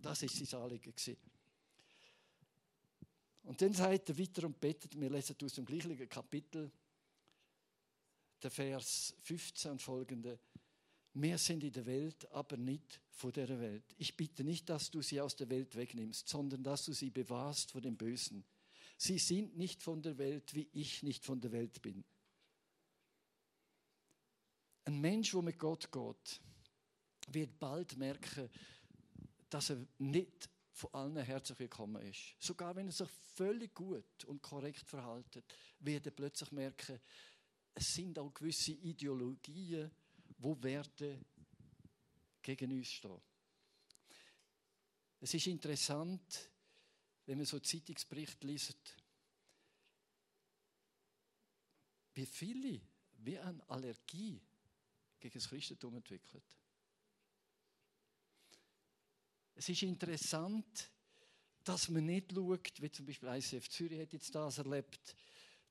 Das 0.00 0.22
ist 0.22 0.46
sein 0.46 0.60
Anliegen. 0.60 0.92
Und 3.44 3.60
dann 3.60 3.72
sagt 3.72 4.08
er 4.08 4.18
weiter 4.18 4.46
und 4.46 4.60
betet, 4.60 4.98
wir 4.98 5.10
lesen 5.10 5.36
aus 5.42 5.54
dem 5.54 5.66
gleichen 5.66 6.08
Kapitel, 6.08 6.70
der 8.44 8.50
Vers 8.50 9.14
15 9.22 9.72
und 9.72 9.82
folgende. 9.82 10.38
Wir 11.14 11.38
sind 11.38 11.64
in 11.64 11.72
der 11.72 11.86
Welt, 11.86 12.30
aber 12.32 12.56
nicht 12.56 13.00
vor 13.10 13.32
der 13.32 13.48
Welt. 13.48 13.84
Ich 13.96 14.16
bitte 14.16 14.44
nicht, 14.44 14.68
dass 14.68 14.90
du 14.90 15.00
sie 15.00 15.20
aus 15.20 15.34
der 15.36 15.48
Welt 15.48 15.74
wegnimmst, 15.74 16.28
sondern 16.28 16.62
dass 16.62 16.84
du 16.84 16.92
sie 16.92 17.10
bewahrst 17.10 17.72
vor 17.72 17.80
dem 17.80 17.96
Bösen. 17.96 18.44
Sie 18.98 19.18
sind 19.18 19.56
nicht 19.56 19.82
von 19.82 20.02
der 20.02 20.18
Welt, 20.18 20.54
wie 20.54 20.68
ich 20.72 21.02
nicht 21.02 21.24
von 21.24 21.40
der 21.40 21.52
Welt 21.52 21.80
bin. 21.80 22.04
Ein 24.84 25.00
Mensch, 25.00 25.30
der 25.30 25.42
mit 25.42 25.58
Gott 25.58 25.90
geht, 25.90 26.40
wird 27.28 27.58
bald 27.58 27.96
merken, 27.96 28.50
dass 29.48 29.70
er 29.70 29.86
nicht 29.98 30.50
von 30.72 30.92
allen 30.92 31.16
herzlich 31.16 31.58
willkommen 31.60 32.02
ist. 32.02 32.34
Sogar 32.38 32.74
wenn 32.76 32.88
er 32.88 32.92
sich 32.92 33.08
völlig 33.34 33.72
gut 33.72 34.24
und 34.26 34.42
korrekt 34.42 34.88
verhaltet, 34.88 35.44
wird 35.78 36.06
er 36.06 36.12
plötzlich 36.12 36.50
merken, 36.50 37.00
es 37.74 37.94
sind 37.94 38.18
auch 38.18 38.32
gewisse 38.32 38.72
Ideologien, 38.72 39.90
wo 40.38 40.60
Werte 40.62 41.20
gegen 42.42 42.72
uns 42.72 42.88
stehen. 42.88 43.20
Es 45.20 45.34
ist 45.34 45.46
interessant, 45.46 46.50
wenn 47.26 47.38
man 47.38 47.46
so 47.46 47.58
Zeitungsberichte 47.58 48.46
liest, 48.46 48.96
wie 52.14 52.26
viele 52.26 52.80
wie 53.18 53.38
eine 53.38 53.68
Allergie 53.70 54.40
gegen 55.18 55.34
das 55.34 55.48
Christentum 55.48 55.96
entwickelt. 55.96 56.44
Es 59.54 59.68
ist 59.68 59.82
interessant, 59.82 60.90
dass 61.62 61.88
man 61.88 62.04
nicht 62.04 62.32
schaut, 62.32 62.82
wie 62.82 62.90
zum 62.90 63.06
Beispiel 63.06 63.28
ICF 63.30 63.68
Zürich 63.70 64.00
hat 64.00 64.12
jetzt 64.12 64.34
das 64.34 64.58
erlebt, 64.58 65.16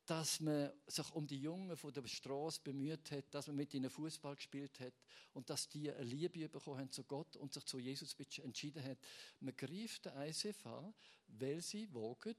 dass 0.05 0.41
man 0.41 0.71
sich 0.85 1.09
um 1.11 1.25
die 1.25 1.39
Jungen 1.39 1.77
von 1.77 1.93
der 1.93 2.05
Straße 2.05 2.59
bemüht 2.61 3.11
hat, 3.11 3.33
dass 3.33 3.47
man 3.47 3.55
mit 3.55 3.73
ihnen 3.73 3.89
Fußball 3.89 4.35
gespielt 4.35 4.79
hat 4.81 4.93
und 5.33 5.49
dass 5.49 5.69
die 5.69 5.89
eine 5.89 6.03
Liebe 6.03 6.49
bekommen 6.49 6.79
haben 6.79 6.91
zu 6.91 7.03
Gott 7.05 7.37
und 7.37 7.53
sich 7.53 7.65
zu 7.65 7.79
Jesus 7.79 8.15
entschieden 8.39 8.83
hat. 8.83 8.97
Man 9.39 9.55
greift 9.55 10.05
den 10.05 10.17
ICF 10.17 10.65
an, 10.65 10.93
weil 11.27 11.61
sie 11.61 11.91
wagen, 11.93 12.35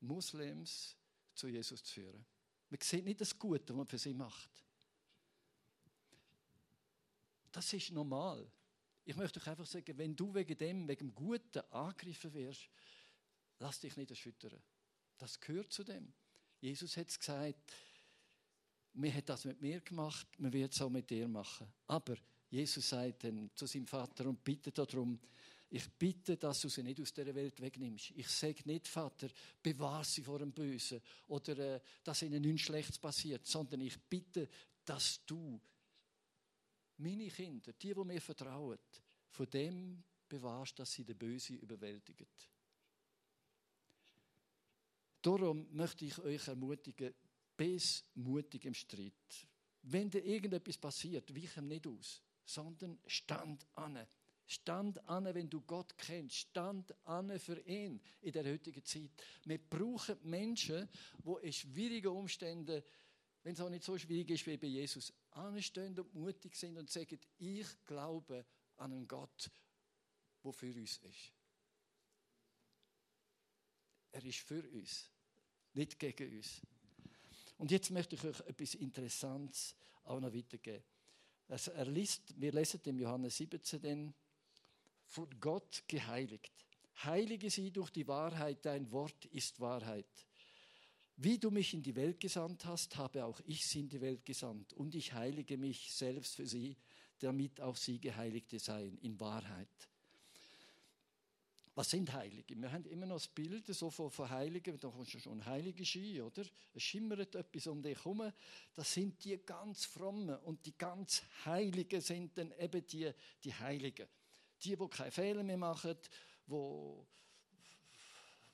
Muslims 0.00 0.96
zu 1.34 1.48
Jesus 1.48 1.82
zu 1.84 1.94
führen. 1.94 2.26
Man 2.68 2.80
sieht 2.82 3.04
nicht 3.04 3.20
das 3.20 3.38
Gute, 3.38 3.72
was 3.72 3.76
man 3.76 3.86
für 3.86 3.98
sie 3.98 4.14
macht. 4.14 4.50
Das 7.50 7.72
ist 7.72 7.90
normal. 7.92 8.50
Ich 9.06 9.16
möchte 9.16 9.40
euch 9.40 9.46
einfach 9.46 9.66
sagen, 9.66 9.96
wenn 9.96 10.14
du 10.14 10.34
wegen 10.34 10.58
dem, 10.58 10.86
wegen 10.88 11.08
dem 11.08 11.14
Guten 11.14 11.60
angegriffen 11.70 12.34
wirst, 12.34 12.68
lass 13.58 13.80
dich 13.80 13.96
nicht 13.96 14.10
erschüttern. 14.10 14.60
Das 15.16 15.40
gehört 15.40 15.72
zu 15.72 15.82
dem. 15.82 16.12
Jesus 16.60 16.96
hat 16.96 17.08
es 17.08 17.18
gesagt, 17.18 17.72
mir 18.94 19.14
hat 19.14 19.28
das 19.28 19.44
mit 19.44 19.60
mir 19.60 19.80
gemacht, 19.80 20.26
man 20.38 20.52
wird 20.52 20.72
es 20.72 20.80
auch 20.80 20.90
mit 20.90 21.10
dir 21.10 21.28
machen. 21.28 21.66
Aber 21.86 22.16
Jesus 22.50 22.88
sagt 22.88 23.24
dann 23.24 23.50
zu 23.54 23.66
seinem 23.66 23.86
Vater 23.86 24.26
und 24.26 24.42
bittet 24.42 24.78
darum, 24.78 25.18
ich 25.68 25.90
bitte, 25.90 26.36
dass 26.36 26.60
du 26.60 26.68
sie 26.68 26.82
nicht 26.82 27.00
aus 27.00 27.12
der 27.12 27.34
Welt 27.34 27.60
wegnimmst. 27.60 28.12
Ich 28.12 28.28
sage 28.28 28.62
nicht, 28.64 28.86
Vater, 28.86 29.28
bewahr 29.62 30.04
sie 30.04 30.22
vor 30.22 30.38
dem 30.38 30.52
Bösen 30.52 31.00
oder 31.26 31.58
äh, 31.58 31.80
dass 32.04 32.22
ihnen 32.22 32.40
nichts 32.40 32.62
Schlechtes 32.62 32.98
passiert, 32.98 33.46
sondern 33.46 33.80
ich 33.80 33.98
bitte, 33.98 34.48
dass 34.84 35.24
du 35.26 35.60
meine 36.98 37.28
Kinder, 37.28 37.72
die, 37.72 37.92
die 37.92 38.04
mir 38.04 38.20
vertrauen, 38.20 38.78
von 39.28 39.50
dem 39.50 40.04
bewahrst, 40.28 40.78
dass 40.78 40.92
sie 40.92 41.04
den 41.04 41.18
Bösen 41.18 41.58
überwältigen. 41.58 42.26
Darum 45.26 45.66
möchte 45.72 46.04
ich 46.04 46.16
euch 46.20 46.46
ermutigen, 46.46 47.12
bis 47.56 48.04
mutig 48.14 48.64
im 48.64 48.74
Streit. 48.74 49.48
Wenn 49.82 50.08
dir 50.08 50.24
irgendetwas 50.24 50.78
passiert, 50.78 51.34
weich 51.34 51.56
ihm 51.56 51.66
nicht 51.66 51.84
aus, 51.88 52.22
sondern 52.44 53.00
stand 53.08 53.66
an. 53.74 54.06
Stand 54.46 55.02
an, 55.08 55.24
wenn 55.34 55.50
du 55.50 55.62
Gott 55.62 55.98
kennst. 55.98 56.36
Stand 56.36 56.94
an 57.04 57.36
für 57.40 57.58
ihn 57.66 58.00
in 58.20 58.30
der 58.30 58.44
heutigen 58.44 58.84
Zeit. 58.84 59.10
Wir 59.44 59.58
brauchen 59.58 60.16
Menschen, 60.22 60.88
die 61.18 61.46
in 61.46 61.52
schwierigen 61.52 62.12
Umständen, 62.12 62.80
wenn 63.42 63.52
es 63.52 63.60
auch 63.60 63.68
nicht 63.68 63.82
so 63.82 63.98
schwierig 63.98 64.30
ist 64.30 64.46
wie 64.46 64.56
bei 64.56 64.68
Jesus, 64.68 65.12
anstehen 65.32 65.98
und 65.98 66.14
mutig 66.14 66.54
sind 66.54 66.78
und 66.78 66.88
sagen, 66.88 67.18
ich 67.38 67.66
glaube 67.84 68.46
an 68.76 68.92
einen 68.92 69.08
Gott, 69.08 69.50
der 70.44 70.52
für 70.52 70.72
uns 70.72 70.98
ist. 70.98 71.32
Er 74.12 74.24
ist 74.24 74.38
für 74.38 74.62
uns 74.70 75.10
nicht 75.76 75.98
gegen 75.98 76.36
uns. 76.36 76.60
Und 77.58 77.70
jetzt 77.70 77.90
möchte 77.90 78.16
ich 78.16 78.24
euch 78.24 78.40
etwas 78.40 78.74
Interessantes 78.74 79.74
auch 80.04 80.20
noch 80.20 80.34
weitergeben. 80.34 80.84
Also 81.48 81.70
er 81.72 81.86
liest, 81.86 82.38
wir 82.40 82.52
lesen 82.52 82.80
im 82.84 82.98
Johannes 82.98 83.36
17 83.36 83.80
den, 83.80 84.14
von 85.06 85.28
Gott 85.40 85.84
geheiligt. 85.86 86.52
Heilige 87.04 87.50
sie 87.50 87.70
durch 87.70 87.90
die 87.90 88.06
Wahrheit, 88.08 88.64
dein 88.64 88.90
Wort 88.90 89.26
ist 89.26 89.60
Wahrheit. 89.60 90.06
Wie 91.18 91.38
du 91.38 91.50
mich 91.50 91.72
in 91.72 91.82
die 91.82 91.94
Welt 91.94 92.20
gesandt 92.20 92.64
hast, 92.66 92.96
habe 92.96 93.24
auch 93.24 93.40
ich 93.46 93.64
sie 93.66 93.80
in 93.80 93.88
die 93.88 94.00
Welt 94.00 94.24
gesandt. 94.24 94.72
Und 94.74 94.94
ich 94.94 95.12
heilige 95.12 95.56
mich 95.56 95.92
selbst 95.94 96.34
für 96.34 96.46
sie, 96.46 96.76
damit 97.20 97.60
auch 97.60 97.76
sie 97.76 98.00
Geheiligte 98.00 98.58
seien 98.58 98.98
in 98.98 99.18
Wahrheit. 99.18 99.88
Was 101.76 101.90
sind 101.90 102.10
Heilige? 102.10 102.58
Wir 102.58 102.72
haben 102.72 102.86
immer 102.86 103.04
noch 103.04 103.16
das 103.16 103.28
Bild 103.28 103.66
so 103.66 103.90
von, 103.90 104.30
Heiligen, 104.30 104.80
da 104.80 104.88
kommst 104.88 105.12
du 105.12 105.18
schon 105.18 105.44
Heilige 105.44 105.84
Ski, 105.84 106.22
oder? 106.22 106.42
Es 106.72 106.82
schimmert 106.82 107.34
etwas 107.34 107.66
um 107.66 107.82
dich 107.82 107.98
herum. 107.98 108.32
Das 108.72 108.94
sind 108.94 109.22
die 109.22 109.36
ganz 109.36 109.84
Frommen 109.84 110.38
und 110.38 110.64
die 110.64 110.74
ganz 110.78 111.22
Heiligen 111.44 112.00
sind 112.00 112.38
dann 112.38 112.50
eben 112.58 112.86
die, 112.86 113.12
die 113.44 113.52
Heiligen. 113.52 114.08
Die, 114.62 114.74
die 114.74 114.88
keine 114.88 115.10
Fehler 115.10 115.42
mehr 115.42 115.58
machen, 115.58 115.98
wo, 116.46 117.06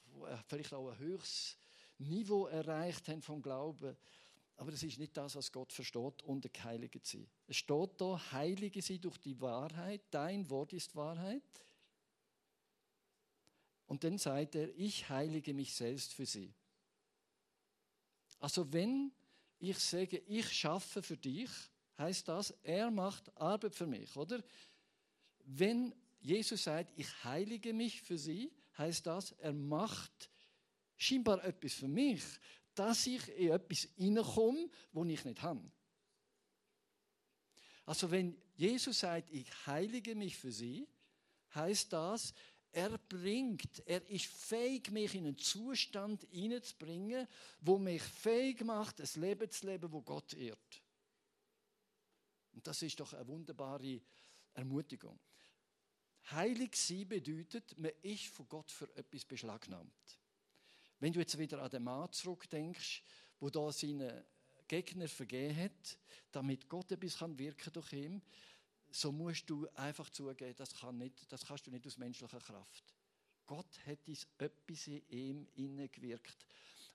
wo 0.07 0.26
vielleicht 0.49 0.75
auch 0.75 0.91
ein 0.91 0.99
höchstes 0.99 1.57
Niveau 1.99 2.49
erreicht 2.49 3.07
haben 3.07 3.23
vom 3.23 3.41
Glauben. 3.41 3.97
Aber 4.57 4.73
das 4.73 4.83
ist 4.83 4.99
nicht 4.99 5.17
das, 5.17 5.37
was 5.37 5.52
Gott 5.52 5.73
versteht, 5.73 6.25
unter 6.25 6.50
Heilige 6.64 7.00
zu 7.00 7.19
sein. 7.19 7.31
Es 7.47 7.59
steht 7.59 8.00
da, 8.00 8.21
Heilige 8.33 8.83
sie 8.83 8.99
durch 8.99 9.19
die 9.19 9.41
Wahrheit. 9.41 10.02
Dein 10.11 10.50
Wort 10.50 10.73
ist 10.73 10.97
Wahrheit. 10.97 11.45
Und 13.93 14.05
dann 14.05 14.17
sagt 14.17 14.55
er, 14.55 14.75
ich 14.79 15.11
heilige 15.11 15.53
mich 15.53 15.75
selbst 15.75 16.15
für 16.15 16.25
sie. 16.25 16.51
Also 18.39 18.73
wenn 18.73 19.13
ich 19.59 19.79
sage, 19.81 20.17
ich 20.29 20.51
schaffe 20.51 21.03
für 21.03 21.19
dich, 21.19 21.51
heißt 21.99 22.27
das, 22.27 22.53
er 22.63 22.91
macht 22.91 23.37
Arbeit 23.37 23.75
für 23.75 23.87
mich, 23.87 24.17
oder? 24.17 24.43
Wenn 25.45 25.95
Jesus 26.23 26.65
sagt, 26.65 26.99
ich 26.99 27.23
heilige 27.23 27.75
mich 27.75 28.01
für 28.01 28.17
sie, 28.17 28.51
heißt 28.79 29.05
das, 29.07 29.33
er 29.33 29.53
macht 29.53 30.31
scheinbar 30.97 31.45
etwas 31.45 31.75
für 31.75 31.89
mich, 31.89 32.23
dass 32.75 33.07
ich 33.07 33.29
in 33.37 33.51
etwas 33.51 33.91
hineinkomme, 33.99 34.71
wo 34.93 35.05
ich 35.05 35.23
nicht 35.23 35.43
habe. 35.43 35.71
Also 37.85 38.11
wenn 38.11 38.41
Jesus 38.55 39.01
sagt, 39.01 39.31
ich 39.31 39.67
heilige 39.67 40.15
mich 40.15 40.39
für 40.39 40.51
sie, 40.51 40.89
heißt 41.55 41.93
das, 41.93 42.33
er 42.73 42.97
bringt, 42.97 43.83
er 43.87 44.09
ist 44.09 44.26
fähig, 44.26 44.91
mich 44.91 45.14
in 45.14 45.26
einen 45.26 45.38
Zustand 45.38 46.26
hineinzubringen, 46.31 47.29
wo 47.61 47.79
mich 47.79 48.02
fähig 48.02 48.64
macht, 48.64 49.00
ein 49.00 49.21
Leben 49.21 49.50
zu 49.50 49.67
leben, 49.67 49.93
wo 49.93 50.00
Gott 50.00 50.33
ehrt. 50.35 50.83
Und 52.52 52.67
das 52.67 52.83
ist 52.83 52.99
doch 52.99 53.12
eine 53.12 53.26
wunderbare 53.29 54.00
Ermutigung. 54.55 55.19
Heilig 56.31 56.76
sein 56.76 57.09
bedeutet, 57.09 57.76
man 57.79 57.93
ist 58.02 58.26
von 58.26 58.49
Gott 58.49 58.71
für 58.71 58.95
etwas 58.97 59.25
beschlagnahmt. 59.25 60.21
Wenn 61.00 61.12
du 61.12 61.21
jetzt 61.21 61.37
wieder 61.37 61.61
an 61.61 61.71
den 61.71 61.83
Mann 61.83 62.12
zurückdenkst, 62.12 63.02
wo 63.41 63.50
da 63.50 63.73
seine 63.73 64.25
Gegner 64.69 65.09
vergeben 65.09 65.57
hat, 65.57 65.99
damit 66.31 66.69
Gott 66.69 66.93
etwas 66.93 67.21
wirken 67.21 67.57
kann 67.57 67.73
durch 67.73 67.93
ihn, 67.93 68.23
so 68.95 69.13
musst 69.13 69.49
du 69.49 69.69
einfach 69.75 70.11
zugeben, 70.11 70.55
das, 70.57 70.75
kann 70.75 70.99
nicht, 70.99 71.31
das 71.33 71.47
kannst 71.47 71.67
du 71.67 71.71
nicht 71.71 71.87
aus 71.87 71.99
menschlicher 71.99 72.41
Kraft. 72.41 72.95
Gott 73.47 73.79
hat 73.87 73.99
etwas 74.39 74.87
in 74.87 75.03
ihm 75.09 75.49
hineingewirkt. 75.55 76.47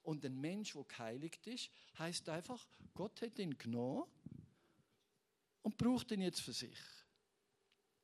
Und 0.04 0.26
ein 0.26 0.40
Mensch, 0.40 0.74
der 0.74 0.84
geheiligt 0.84 1.46
ist, 1.48 1.70
heißt 2.00 2.30
einfach, 2.30 2.66
Gott 2.94 3.22
hat 3.22 3.38
ihn 3.40 3.58
genommen 3.58 4.06
und 5.64 5.78
braucht 5.78 6.12
ihn 6.12 6.22
jetzt 6.22 6.42
für 6.42 6.54
sich. 6.54 6.80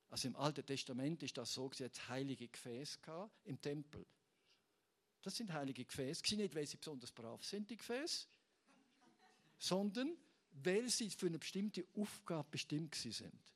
Also 0.09 0.27
im 0.27 0.35
Alten 0.35 0.65
Testament 0.65 1.23
ist 1.23 1.37
das 1.37 1.53
so, 1.53 1.71
sie 1.73 1.85
hat 1.85 2.09
heilige 2.09 2.47
Gefäße 2.47 2.99
im 3.45 3.59
Tempel. 3.61 4.05
Das 5.21 5.37
sind 5.37 5.53
heilige 5.53 5.85
Gefäße, 5.85 6.35
nicht 6.35 6.53
weil 6.53 6.67
sie 6.67 6.77
besonders 6.77 7.11
brav 7.11 7.43
sind, 7.43 7.69
die 7.69 7.77
Gefäße, 7.77 8.27
sondern 9.57 10.15
weil 10.51 10.89
sie 10.89 11.09
für 11.09 11.27
eine 11.27 11.39
bestimmte 11.39 11.87
Aufgabe 11.95 12.49
bestimmt 12.51 12.93
sind. 12.95 13.52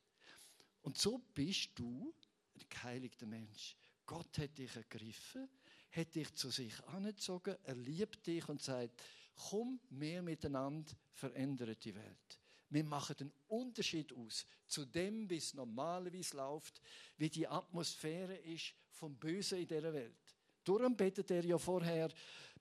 Und 0.81 0.97
so 0.97 1.19
bist 1.33 1.71
du 1.75 2.13
ein 2.55 2.65
geheiligter 2.69 3.25
Mensch. 3.25 3.75
Gott 4.05 4.37
hat 4.37 4.57
dich 4.57 4.75
ergriffen, 4.75 5.49
hat 5.91 6.15
dich 6.15 6.33
zu 6.35 6.49
sich 6.49 6.73
angezogen, 6.85 7.55
er 7.63 7.75
liebt 7.75 8.25
dich 8.25 8.47
und 8.47 8.61
sagt, 8.61 9.01
komm, 9.35 9.79
wir 9.89 10.21
miteinander 10.21 10.91
verändern 11.11 11.75
die 11.83 11.95
Welt. 11.95 12.39
Wir 12.69 12.83
machen 12.83 13.15
den 13.17 13.31
Unterschied 13.47 14.11
aus 14.13 14.45
zu 14.67 14.85
dem, 14.85 15.29
wie 15.29 15.37
es 15.37 15.53
normalerweise 15.53 16.35
läuft, 16.35 16.81
wie 17.17 17.29
die 17.29 17.47
Atmosphäre 17.47 18.35
ist 18.35 18.73
vom 18.91 19.15
Bösen 19.15 19.59
in 19.59 19.67
dieser 19.67 19.93
Welt. 19.93 20.35
Darum 20.63 20.97
betet 20.97 21.31
er 21.31 21.45
ja 21.45 21.57
vorher, 21.57 22.09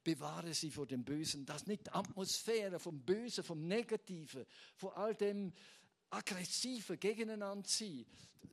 bewahre 0.05 0.55
sie 0.55 0.71
vor 0.71 0.87
dem 0.87 1.05
Bösen, 1.05 1.45
dass 1.45 1.67
nicht 1.67 1.87
die 1.87 1.91
Atmosphäre 1.91 2.79
vom 2.79 3.01
Bösen, 3.01 3.43
vom 3.43 3.67
Negativen, 3.67 4.47
von 4.77 4.93
all 4.93 5.15
dem 5.17 5.53
Aggressiven 6.17 6.99
gegeneinander 6.99 7.69
sein, 7.69 8.07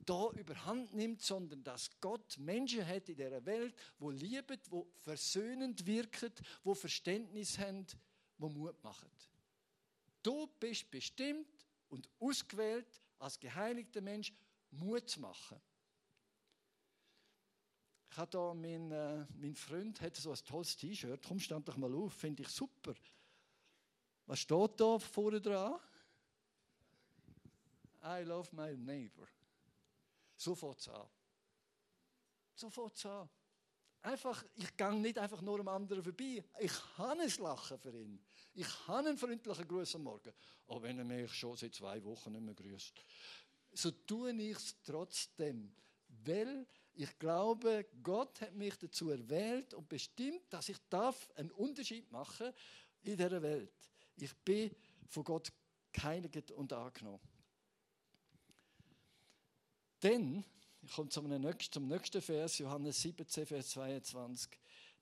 da 0.04 0.30
überhand 0.32 0.92
nimmt, 0.92 1.22
sondern 1.22 1.64
dass 1.64 1.88
Gott 2.00 2.38
Menschen 2.38 2.86
hat 2.86 3.08
in 3.08 3.16
dieser 3.16 3.44
Welt, 3.46 3.74
wo 3.98 4.10
lieben, 4.10 4.60
wo 4.68 4.86
versöhnend 5.02 5.86
wirken, 5.86 6.32
wo 6.62 6.74
Verständnis 6.74 7.58
haben, 7.58 7.86
wo 8.36 8.48
Mut 8.48 8.82
machen. 8.82 9.08
Du 10.22 10.46
bist 10.60 10.90
bestimmt 10.90 11.48
und 11.88 12.08
ausgewählt, 12.18 13.00
als 13.18 13.38
geheiligter 13.40 14.00
Mensch 14.00 14.32
Mut 14.70 15.08
zu 15.08 15.20
machen. 15.20 15.60
Ich 18.10 18.16
habe 18.16 18.30
da, 18.30 18.54
mein, 18.54 18.92
äh, 18.92 19.26
mein 19.36 19.54
Freund 19.54 20.00
hat 20.00 20.16
so 20.16 20.30
ein 20.30 20.38
tolles 20.46 20.76
T-Shirt. 20.76 21.20
Komm, 21.26 21.40
stand 21.40 21.66
doch 21.66 21.76
mal 21.76 21.92
auf, 21.94 22.12
finde 22.12 22.42
ich 22.42 22.48
super. 22.48 22.94
Was 24.26 24.40
steht 24.40 24.80
da 24.80 24.98
vorne 24.98 25.40
dran? 25.40 25.80
I 28.04 28.22
love 28.22 28.48
my 28.52 28.76
neighbor. 28.76 29.26
So 30.36 30.54
fängt 30.54 30.80
es 30.80 30.88
an. 30.88 31.06
So 32.54 32.70
fängt 32.70 32.94
es 32.94 33.06
an. 33.06 33.28
Einfach, 34.02 34.44
ich 34.56 34.76
gehe 34.76 34.94
nicht 34.94 35.16
einfach 35.16 35.40
nur 35.40 35.60
am 35.60 35.68
anderen 35.68 36.02
vorbei. 36.02 36.44
Ich 36.60 36.98
habe 36.98 37.22
ein 37.22 37.32
Lachen 37.38 37.78
für 37.78 37.98
ihn. 37.98 38.22
Ich 38.52 38.86
habe 38.86 39.08
einen 39.08 39.16
freundlichen 39.16 39.66
Gruß 39.66 39.94
am 39.94 40.02
Morgen. 40.02 40.32
Auch 40.66 40.82
wenn 40.82 40.98
er 40.98 41.04
mich 41.04 41.32
schon 41.32 41.56
seit 41.56 41.74
zwei 41.74 42.04
Wochen 42.04 42.32
nicht 42.32 42.42
mehr 42.42 42.54
grüßt. 42.54 42.92
So 43.72 43.90
tue 43.90 44.32
ich 44.32 44.56
es 44.56 44.76
trotzdem. 44.82 45.74
Weil 46.08 46.66
ich 46.92 47.18
glaube, 47.18 47.86
Gott 48.02 48.42
hat 48.42 48.54
mich 48.54 48.76
dazu 48.76 49.10
erwählt 49.10 49.72
und 49.72 49.88
bestimmt, 49.88 50.52
dass 50.52 50.68
ich 50.68 50.78
darf 50.90 51.30
einen 51.36 51.50
Unterschied 51.52 52.10
machen 52.12 52.52
in 53.02 53.16
dieser 53.16 53.42
Welt. 53.42 53.72
Ich 54.16 54.34
bin 54.36 54.70
von 55.08 55.24
Gott 55.24 55.50
geheiligt 55.92 56.50
und 56.52 56.72
angenommen. 56.72 57.20
Denn, 60.04 60.44
ich 60.82 60.92
komme 60.92 61.08
zum 61.08 61.26
nächsten, 61.28 61.72
zum 61.72 61.88
nächsten 61.88 62.20
Vers, 62.20 62.58
Johannes 62.58 63.00
17, 63.00 63.46
Vers 63.46 63.70
22. 63.70 64.50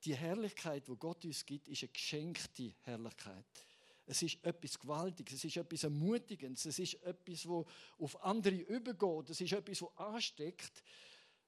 Die 0.04 0.14
Herrlichkeit, 0.14 0.88
wo 0.88 0.94
Gott 0.94 1.24
uns 1.24 1.44
gibt, 1.44 1.66
ist 1.66 1.82
eine 1.82 1.90
geschenkte 1.90 2.72
Herrlichkeit. 2.82 3.66
Es 4.06 4.22
ist 4.22 4.44
etwas 4.44 4.78
Gewaltiges, 4.78 5.34
es 5.34 5.44
ist 5.44 5.56
etwas 5.56 5.82
Ermutigendes, 5.82 6.66
es 6.66 6.78
ist 6.78 7.02
etwas, 7.02 7.48
wo 7.48 7.66
auf 7.98 8.22
andere 8.22 8.54
übergeht, 8.54 9.30
es 9.30 9.40
ist 9.40 9.52
etwas, 9.52 9.82
wo 9.82 9.88
ansteckt. 9.96 10.84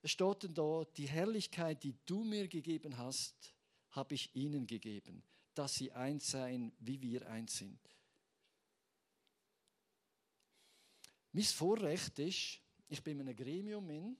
Es 0.03 0.11
steht 0.11 0.45
dann 0.45 0.55
da, 0.55 0.85
die 0.97 1.09
Herrlichkeit, 1.09 1.85
die 1.85 1.95
du 2.07 2.25
mir 2.25 2.49
gegeben 2.49 2.99
hast, 2.99 3.55
habe 3.91 4.15
ich 4.15 4.35
ihnen 4.35 4.67
gegeben, 4.67 5.23
dass 5.55 5.77
sie 5.77 5.93
eins 5.93 6.29
seien, 6.29 6.73
wie 6.81 7.01
wir 7.01 7.29
eins 7.29 7.59
sind. 7.59 7.79
Mein 11.31 11.45
Vorrecht 11.45 12.19
ist, 12.19 12.64
ich 12.95 13.03
bin 13.03 13.19
in 13.19 13.27
einem 13.27 13.37
Gremium 13.37 13.91
in, 13.91 14.17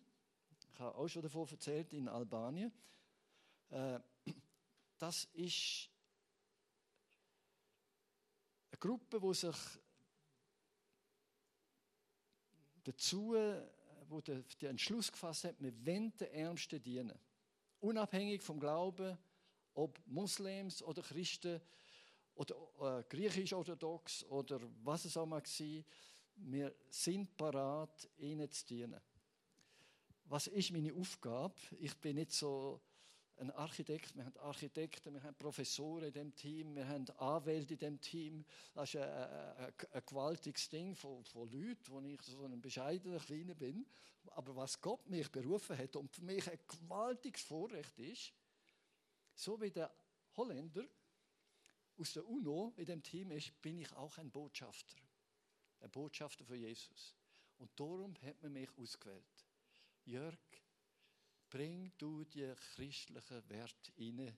ich 0.73 0.81
habe 0.81 0.97
auch 0.97 1.07
schon 1.07 1.23
davon 1.23 1.49
erzählt, 1.49 1.93
in 1.93 2.09
Albanien. 2.09 2.73
Äh, 3.71 4.01
das 4.99 5.29
ist 5.33 5.89
eine 8.73 8.79
Gruppe, 8.81 9.21
die 9.21 9.35
sich 9.35 9.57
dazu, 12.83 13.37
wo 14.09 14.21
der, 14.21 14.43
den 14.61 14.71
Entschluss 14.71 15.13
gefasst 15.13 15.45
hat, 15.45 15.55
wir 15.61 15.87
wollen 15.87 16.17
den 16.17 16.33
Ärmsten 16.33 16.83
dienen. 16.83 17.17
Unabhängig 17.79 18.43
vom 18.43 18.59
Glauben, 18.59 19.17
ob 19.75 20.01
Muslims 20.07 20.83
oder 20.83 21.01
Christen 21.01 21.61
oder 22.35 22.57
äh, 22.81 23.05
griechisch-orthodox 23.05 24.25
oder 24.25 24.61
was 24.83 25.05
es 25.05 25.17
auch 25.17 25.27
mal 25.27 25.43
war 25.43 25.85
wir 26.37 26.75
sind 26.91 27.37
parat, 27.37 28.09
ihnen 28.19 28.51
zu 28.51 28.67
dienen. 28.67 29.01
Was 30.27 30.47
ist 30.47 30.73
meine 30.73 30.93
Aufgabe? 30.95 31.55
Ich 31.79 31.95
bin 31.97 32.17
nicht 32.17 32.33
so 32.33 32.81
ein 33.37 33.51
Architekt. 33.51 34.15
Wir 34.15 34.25
haben 34.25 34.37
Architekten, 34.39 35.15
wir 35.15 35.23
haben 35.23 35.35
Professoren 35.37 36.05
in 36.05 36.13
dem 36.13 36.35
Team, 36.35 36.75
wir 36.77 36.89
haben 36.89 37.09
Anwälte 37.19 37.75
in 37.75 37.79
dem 37.79 38.01
Team. 38.01 38.45
Das 38.75 38.95
ist 38.95 39.01
ein, 39.01 39.09
ein, 39.09 39.73
ein 39.93 40.03
gewaltiges 40.07 40.69
Ding 40.69 40.95
von, 40.95 41.25
von 41.25 41.51
Leuten, 41.51 41.83
wo 41.89 42.01
ich 42.01 42.23
so 42.23 42.45
ein 42.45 42.61
bescheidener 42.61 43.19
Kleiner 43.19 43.55
bin. 43.55 43.87
Aber 44.29 44.57
was 44.57 44.81
Gott 44.81 45.09
mich 45.09 45.31
berufen 45.31 45.77
hat 45.77 45.97
und 45.97 46.11
für 46.11 46.23
mich 46.23 46.51
ein 46.51 46.59
gewaltiges 46.67 47.43
Vorrecht 47.43 47.99
ist, 47.99 48.33
so 49.35 49.61
wie 49.61 49.71
der 49.71 49.93
Holländer 50.37 50.85
aus 51.99 52.13
der 52.13 52.27
UNO 52.27 52.73
in 52.77 52.87
dem 52.87 53.03
Team 53.03 53.31
ist, 53.33 53.61
bin 53.61 53.79
ich 53.79 53.93
auch 53.93 54.17
ein 54.19 54.31
Botschafter 54.31 55.04
ein 55.85 55.91
Botschafter 55.91 56.45
von 56.45 56.57
Jesus. 56.57 57.15
Und 57.59 57.79
darum 57.79 58.15
hat 58.23 58.43
man 58.43 58.53
mich 58.53 58.71
ausgewählt. 58.77 59.47
Jörg, 60.05 60.39
bring 61.51 61.93
du 61.99 62.25
die 62.25 62.53
christlichen 62.75 63.49
Werte 63.49 63.93
in 63.97 64.37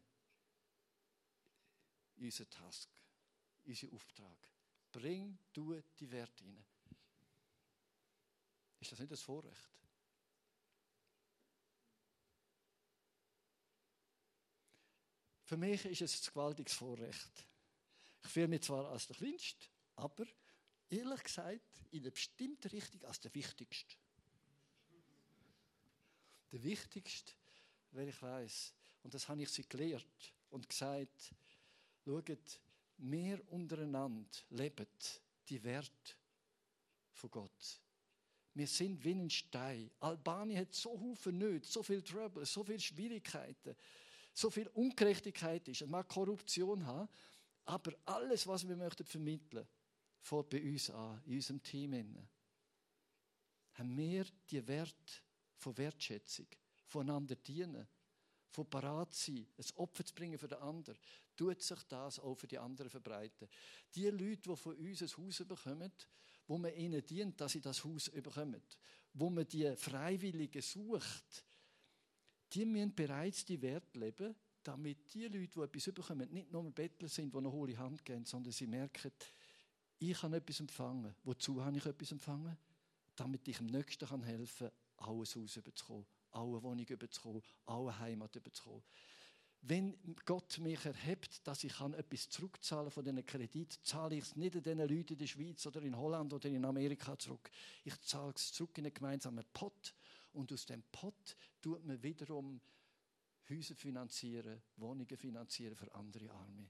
unseren 2.16 2.50
Task, 2.50 2.90
unseren 3.64 3.94
Auftrag. 3.94 4.48
Bring 4.92 5.38
du 5.52 5.80
die 5.98 6.10
Werte 6.10 6.44
in. 6.44 6.64
Ist 8.80 8.92
das 8.92 8.98
nicht 8.98 9.12
das 9.12 9.22
Vorrecht? 9.22 9.70
Für 15.44 15.56
mich 15.56 15.84
ist 15.84 16.00
es 16.00 16.22
ein 16.28 16.32
gewaltiges 16.32 16.74
Vorrecht. 16.74 17.46
Ich 18.24 18.30
fühle 18.30 18.48
mich 18.48 18.62
zwar 18.62 18.90
als 18.90 19.06
der 19.06 19.16
Kleinste, 19.16 19.68
aber 19.94 20.26
ehrlich 20.90 21.22
gesagt, 21.22 21.84
in 21.90 22.00
einer 22.00 22.10
bestimmten 22.10 22.68
Richtung 22.68 23.04
als 23.04 23.20
der 23.20 23.34
Wichtigste. 23.34 23.96
Der 26.52 26.62
Wichtigste, 26.62 27.32
weil 27.92 28.08
ich 28.08 28.22
weiß, 28.22 28.74
und 29.02 29.14
das 29.14 29.28
habe 29.28 29.42
ich 29.42 29.50
sie 29.50 29.68
gelehrt 29.68 30.34
und 30.50 30.68
gesagt, 30.68 31.34
schaut, 32.04 32.60
wir 32.98 33.40
untereinander 33.52 34.38
leben 34.50 34.86
die 35.48 35.62
Werte 35.62 36.14
von 37.12 37.30
Gott. 37.30 37.80
Wir 38.54 38.66
sind 38.66 39.04
wie 39.04 39.12
ein 39.12 39.28
Stein. 39.28 39.90
Albanien 40.00 40.60
hat 40.60 40.74
so 40.74 41.14
viele 41.14 41.36
Nöte, 41.36 41.68
so 41.68 41.82
viel 41.82 42.02
Trouble, 42.02 42.46
so 42.46 42.64
viele 42.64 42.80
Schwierigkeiten, 42.80 43.76
so 44.32 44.50
viel 44.50 44.68
Ungerechtigkeit 44.68 45.68
ist. 45.68 45.82
Es 45.82 45.88
mag 45.88 46.08
Korruption 46.08 46.86
haben, 46.86 47.08
aber 47.66 47.92
alles, 48.06 48.46
was 48.46 48.66
wir 48.66 48.76
möchten 48.76 49.04
vermitteln, 49.04 49.66
fängt 50.26 50.50
bei 50.50 50.62
uns 50.62 50.90
an, 50.90 51.22
in 51.26 51.34
unserem 51.34 51.62
Team. 51.62 52.28
Haben 53.74 53.96
wir 53.96 54.26
die 54.50 54.66
Wert 54.66 55.22
von 55.56 55.76
Wertschätzung, 55.76 56.46
voneinander 56.86 57.36
dienen, 57.36 57.86
von 58.50 58.68
parat 58.68 59.14
sein, 59.14 59.46
ein 59.58 59.76
Opfer 59.76 60.04
zu 60.04 60.14
bringen 60.14 60.38
für 60.38 60.48
den 60.48 60.58
anderen, 60.58 60.98
tut 61.36 61.60
sich 61.60 61.82
das 61.84 62.18
auch 62.18 62.34
für 62.34 62.46
die 62.46 62.58
anderen 62.58 62.90
verbreiten. 62.90 63.48
Die 63.94 64.08
Leute, 64.08 64.50
die 64.50 64.56
von 64.56 64.76
uns 64.76 65.02
ein 65.02 65.24
Haus 65.24 65.44
bekommen, 65.46 65.92
wo 66.46 66.58
man 66.58 66.74
ihnen 66.74 67.04
dient, 67.04 67.40
dass 67.40 67.52
sie 67.52 67.60
das 67.60 67.84
Haus 67.84 68.10
bekommen, 68.10 68.62
wo 69.12 69.28
man 69.30 69.46
die 69.46 69.76
Freiwilligen 69.76 70.62
sucht, 70.62 71.44
die 72.52 72.64
müssen 72.64 72.94
bereits 72.94 73.44
die 73.44 73.60
Wert 73.60 73.94
leben, 73.96 74.34
damit 74.62 75.12
die 75.12 75.24
Leute, 75.24 75.48
die 75.48 75.60
etwas 75.60 75.94
bekommen, 75.94 76.32
nicht 76.32 76.50
nur 76.50 76.70
Bettler 76.70 77.08
sind, 77.08 77.32
die 77.32 77.38
eine 77.38 77.52
hohle 77.52 77.76
Hand 77.76 78.04
geben, 78.04 78.24
sondern 78.24 78.52
sie 78.52 78.66
merken, 78.66 79.12
ich 79.98 80.22
habe 80.22 80.36
etwas 80.36 80.60
empfangen. 80.60 81.14
Wozu 81.24 81.64
habe 81.64 81.76
ich 81.76 81.86
etwas 81.86 82.12
empfangen? 82.12 82.56
Damit 83.14 83.48
ich 83.48 83.56
dem 83.58 83.66
Nächsten 83.66 84.22
helfen 84.22 84.68
kann, 84.68 85.06
auch 85.08 85.12
ein 85.12 85.18
Haus 85.18 85.56
überzukommen, 85.56 86.06
auch 86.32 86.52
eine 86.52 86.62
Wohnung 86.62 86.86
bekommen, 86.86 87.42
auch 87.66 87.88
eine 87.88 87.98
Heimat 87.98 88.32
bekommen. 88.32 88.82
Wenn 89.62 89.96
Gott 90.24 90.58
mich 90.58 90.84
erhebt, 90.84 91.44
dass 91.46 91.64
ich 91.64 91.80
etwas 91.80 92.28
zurückzahlen 92.28 92.90
von 92.90 93.04
diesen 93.04 93.26
Kredit, 93.26 93.72
zahle 93.82 94.16
ich 94.16 94.22
es 94.22 94.36
nicht 94.36 94.54
an 94.54 94.62
den 94.62 94.78
Leuten 94.78 95.14
in 95.14 95.18
der 95.18 95.26
Schweiz 95.26 95.66
oder 95.66 95.82
in 95.82 95.96
Holland 95.96 96.32
oder 96.32 96.48
in 96.48 96.64
Amerika 96.64 97.18
zurück. 97.18 97.50
Ich 97.84 98.00
zahle 98.02 98.32
es 98.36 98.52
zurück 98.52 98.78
in 98.78 98.84
einen 98.84 98.94
gemeinsamen 98.94 99.44
Pot 99.52 99.94
und 100.34 100.52
aus 100.52 100.66
dem 100.66 100.82
Pot 100.92 101.36
tut 101.60 101.84
man 101.84 102.00
wiederum 102.02 102.60
Häuser 103.48 103.74
finanzieren, 103.74 104.60
Wohnungen 104.76 105.16
finanzieren 105.16 105.74
für 105.74 105.92
andere 105.94 106.30
Arme. 106.30 106.68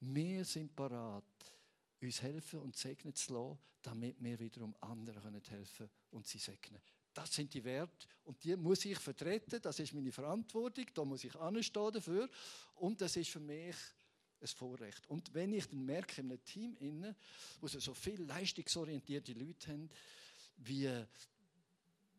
Wir 0.00 0.44
sind 0.44 0.76
parat, 0.76 1.24
uns 2.00 2.22
helfen 2.22 2.60
und 2.60 2.76
segnen 2.76 3.14
zu 3.14 3.32
lassen, 3.32 3.58
damit 3.82 4.16
wir 4.22 4.38
wiederum 4.38 4.74
anderen 4.80 5.34
helfen 5.34 5.76
können 5.76 5.90
und 6.10 6.26
sie 6.26 6.38
segnen. 6.38 6.80
Das 7.14 7.34
sind 7.34 7.52
die 7.52 7.64
Werte 7.64 8.06
und 8.24 8.42
die 8.44 8.56
muss 8.56 8.84
ich 8.84 8.98
vertreten, 8.98 9.60
das 9.60 9.78
ist 9.80 9.92
meine 9.92 10.12
Verantwortung, 10.12 10.86
da 10.94 11.04
muss 11.04 11.24
ich 11.24 11.34
anstehen 11.36 11.92
dafür 11.92 12.28
und 12.76 13.00
das 13.00 13.16
ist 13.16 13.30
für 13.30 13.40
mich 13.40 13.76
ein 14.40 14.46
Vorrecht. 14.46 15.08
Und 15.08 15.32
wenn 15.34 15.52
ich 15.52 15.66
dann 15.66 15.84
merke, 15.84 16.20
in 16.20 16.30
einem 16.30 16.44
Team, 16.44 16.76
inne, 16.78 17.16
wo 17.60 17.66
so 17.66 17.94
viele 17.94 18.24
leistungsorientierte 18.24 19.32
Leute 19.32 19.72
haben, 19.72 19.90
wie, 20.58 21.04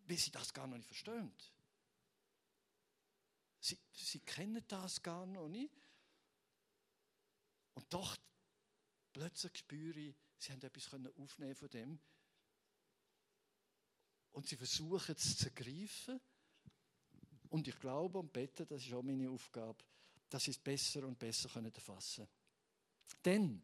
wie 0.06 0.16
sie 0.16 0.32
das 0.32 0.54
gar 0.54 0.68
noch 0.68 0.78
nicht 0.78 0.88
verstehen. 0.88 1.32
Sie, 3.62 3.78
sie 3.94 4.20
kennen 4.20 4.64
das 4.68 5.02
gar 5.02 5.26
noch 5.26 5.48
nicht. 5.48 5.74
Und 7.74 7.94
doch 7.94 8.18
plötzlich 9.20 9.58
spüre 9.58 10.00
ich, 10.00 10.16
sie 10.38 10.54
haben 10.54 10.62
etwas 10.62 10.90
aufnehmen 11.18 11.56
von 11.56 11.70
dem. 11.70 12.00
Und 14.32 14.48
sie 14.48 14.56
versuchen 14.56 15.14
es 15.14 15.38
zu 15.38 15.52
greifen. 15.52 16.22
Und 17.50 17.68
ich 17.68 17.78
glaube 17.80 18.20
und 18.20 18.32
bete, 18.32 18.66
das 18.66 18.86
ist 18.86 18.94
auch 18.94 19.04
meine 19.04 19.30
Aufgabe, 19.30 19.84
dass 20.30 20.46
sie 20.46 20.52
es 20.52 20.60
besser 20.60 21.06
und 21.06 21.20
besser 21.20 21.50
erfassen 21.62 22.28
können. 23.24 23.26
Denn, 23.26 23.62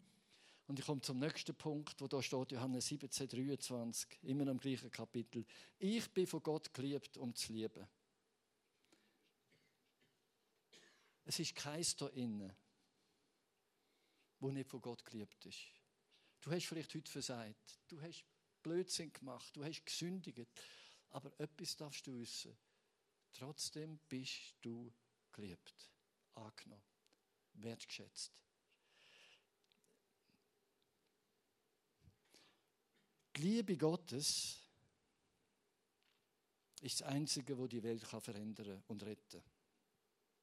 und 0.67 0.77
ich 0.77 0.85
komme 0.85 0.99
zum 0.99 1.19
nächsten 1.19 1.55
Punkt, 1.55 2.01
wo 2.01 2.07
da 2.07 2.21
steht, 2.21 2.51
Johannes 2.51 2.87
17, 2.87 3.29
23, 3.29 4.23
immer 4.23 4.47
im 4.47 4.59
gleichen 4.59 4.91
Kapitel. 4.91 5.45
Ich 5.79 6.11
bin 6.11 6.27
von 6.27 6.43
Gott 6.43 6.73
geliebt, 6.73 7.15
um 7.15 7.33
zu 7.33 7.53
lieben. 7.53 7.87
Es 11.23 11.39
ist 11.39 11.55
keins 11.55 11.95
da 11.95 12.07
innen, 12.07 12.51
wo 14.39 14.51
nicht 14.51 14.69
von 14.69 14.81
Gott 14.81 15.03
geliebt 15.05 15.45
ist. 15.45 15.59
Du 16.41 16.51
hast 16.51 16.65
vielleicht 16.65 16.93
heute 16.93 17.11
versagt, 17.11 17.79
du 17.87 18.01
hast 18.01 18.25
Blödsinn 18.61 19.11
gemacht, 19.11 19.55
du 19.55 19.63
hast 19.63 19.85
gesündigt, 19.85 20.47
aber 21.09 21.31
etwas 21.39 21.75
darfst 21.75 22.05
du 22.07 22.17
wissen. 22.17 22.55
Trotzdem 23.33 23.99
bist 24.09 24.55
du 24.61 24.93
geliebt, 25.31 25.89
angenommen, 26.35 26.83
wertgeschätzt. 27.53 28.41
Die 33.35 33.41
Liebe 33.41 33.75
Gottes 33.75 34.61
ist 36.81 37.01
das 37.01 37.07
Einzige, 37.07 37.57
wo 37.57 37.67
die 37.67 37.83
Welt 37.83 38.03
verändern 38.03 38.83
und 38.87 39.03
retten 39.03 39.41
kann. 39.41 39.54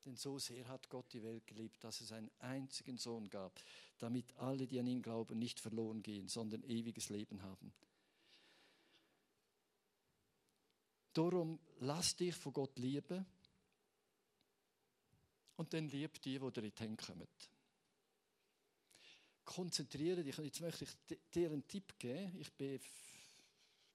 Denn 0.04 0.16
so 0.16 0.38
sehr 0.38 0.66
hat 0.66 0.88
Gott 0.88 1.12
die 1.12 1.22
Welt 1.22 1.46
geliebt, 1.46 1.82
dass 1.84 2.00
es 2.00 2.10
einen 2.12 2.30
einzigen 2.40 2.98
Sohn 2.98 3.28
gab, 3.30 3.60
damit 3.98 4.36
alle, 4.36 4.66
die 4.66 4.80
an 4.80 4.86
ihn 4.86 5.02
glauben, 5.02 5.38
nicht 5.38 5.60
verloren 5.60 6.02
gehen, 6.02 6.28
sondern 6.28 6.64
ewiges 6.64 7.08
Leben 7.08 7.42
haben. 7.42 7.72
Darum 11.12 11.60
lass 11.80 12.16
dich 12.16 12.34
von 12.34 12.52
Gott 12.52 12.78
lieben 12.78 13.24
und 15.56 15.72
dann 15.72 15.88
lieb 15.88 16.20
die, 16.22 16.38
die 16.38 16.50
dir 16.50 16.64
in 16.64 16.72
die 16.74 16.96
kommen. 16.96 17.28
Konzentriere 19.44 20.24
dich. 20.24 20.38
Und 20.38 20.46
jetzt 20.46 20.60
möchte 20.60 20.84
ich 20.84 21.20
dir 21.30 21.50
einen 21.50 21.66
Tipp 21.68 21.98
geben. 21.98 22.34
Ich 22.40 22.52
bin 22.52 22.80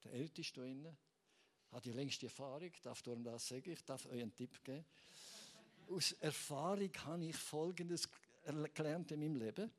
der 0.03 0.13
Älteste 0.13 0.65
hier 0.65 0.95
habe 1.71 1.81
die 1.81 1.91
längste 1.91 2.27
Erfahrung, 2.27 2.71
darf 2.81 3.01
darum 3.01 3.23
das 3.23 3.47
sagen. 3.47 3.69
Ich 3.71 3.83
darf 3.83 4.05
euch 4.05 4.21
einen 4.21 4.33
Tipp 4.35 4.63
geben 4.63 4.85
aus 5.89 6.13
Erfahrung 6.13 6.91
habe 7.05 7.25
ich 7.25 7.35
Folgendes 7.35 8.09
gelernt 8.73 9.11
in 9.11 9.19
meinem 9.19 9.35
Leben. 9.35 9.71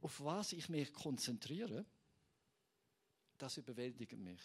Auf 0.00 0.20
was 0.20 0.52
ich 0.52 0.68
mich 0.68 0.92
konzentriere, 0.92 1.84
das 3.38 3.56
überwältigt 3.56 4.16
mich. 4.18 4.40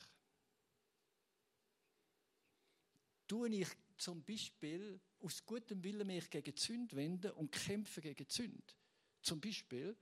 Tue 3.28 3.50
ich 3.50 3.68
zum 3.98 4.24
Beispiel 4.24 5.00
aus 5.20 5.46
gutem 5.46 5.84
Willen 5.84 6.08
mich 6.08 6.30
gegen 6.30 6.56
Zünd 6.56 6.96
wenden 6.96 7.32
und 7.32 7.52
kämpfe 7.52 8.02
gegen 8.02 8.28
Zünd. 8.28 8.76
Zum 9.22 9.42
Beispiel 9.42 9.96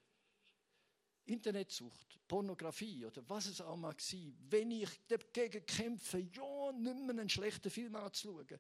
Internetsucht, 1.26 2.20
Pornografie 2.28 3.06
oder 3.06 3.28
was 3.28 3.48
es 3.48 3.60
auch 3.60 3.76
mag 3.76 4.00
sein. 4.00 4.38
Wenn 4.50 4.72
ich 4.72 4.90
dagegen 5.08 5.66
kämpfe, 5.66 6.20
ja, 6.20 6.72
nicht 6.72 7.00
mehr 7.00 7.10
einen 7.10 7.30
schlechten 7.30 7.70
Film 7.70 7.96
anzuschauen 7.96 8.60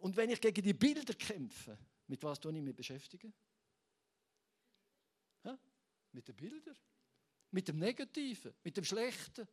und 0.00 0.16
wenn 0.16 0.30
ich 0.30 0.40
gegen 0.40 0.62
die 0.62 0.74
Bilder 0.74 1.14
kämpfe, 1.14 1.78
mit 2.06 2.22
was 2.22 2.40
tue 2.40 2.56
ich 2.56 2.62
mich 2.62 2.74
beschäftigen? 2.74 3.32
Ja? 5.44 5.58
Mit 6.12 6.26
den 6.26 6.36
Bildern, 6.36 6.76
mit 7.50 7.68
dem 7.68 7.78
Negativen, 7.78 8.54
mit 8.64 8.76
dem 8.76 8.84
Schlechten. 8.84 9.46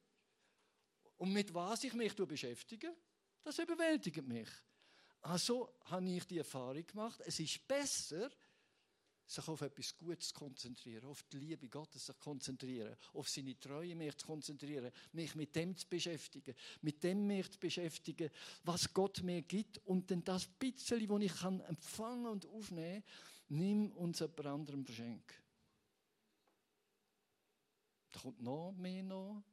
Und 1.18 1.34
mit 1.34 1.54
was 1.54 1.84
ich 1.84 1.94
mich 1.94 2.16
beschäftige, 2.16 2.96
das 3.44 3.58
überwältigt 3.60 4.26
mich. 4.28 4.50
Also 5.22 5.78
habe 5.86 6.10
ich 6.10 6.26
die 6.26 6.38
Erfahrung 6.38 6.86
gemacht, 6.86 7.22
es 7.26 7.40
ist 7.40 7.68
besser, 7.68 8.30
sich 9.28 9.48
auf 9.48 9.62
etwas 9.62 9.96
Gutes 9.98 10.30
zu 10.30 10.34
konzentrieren, 10.34 11.06
auf 11.06 11.24
die 11.24 11.38
Liebe 11.38 11.68
Gottes 11.68 12.06
zu 12.06 12.14
konzentrieren, 12.14 12.96
auf 13.14 13.28
seine 13.30 13.60
Treue 13.60 13.96
mich 13.96 14.16
zu 14.18 14.26
konzentrieren, 14.26 14.92
mich 15.12 15.36
mit 15.36 15.56
dem 15.56 15.76
zu 15.76 15.88
beschäftigen, 15.88 16.56
mit 16.82 17.04
dem 17.04 17.28
mich 17.28 17.52
zu 17.52 17.60
beschäftigen, 17.60 18.30
was 18.64 18.94
Gott 18.94 19.22
mir 19.24 19.42
gibt 19.42 19.80
und 19.80 20.10
dann 20.10 20.24
das 20.24 20.48
bisschen, 20.48 21.08
das 21.08 21.22
ich 21.22 21.36
kann 21.36 21.60
empfangen 21.62 22.28
und 22.28 22.46
aufnehmen, 22.46 23.04
nimm 23.50 23.92
uns 23.92 24.20
jemand 24.20 24.46
anderem 24.46 24.86
verschenk. 24.86 25.34
Da 28.12 28.20
kommt 28.22 28.42
noch 28.42 28.72
mehr 28.72 29.04
noch. 29.04 29.44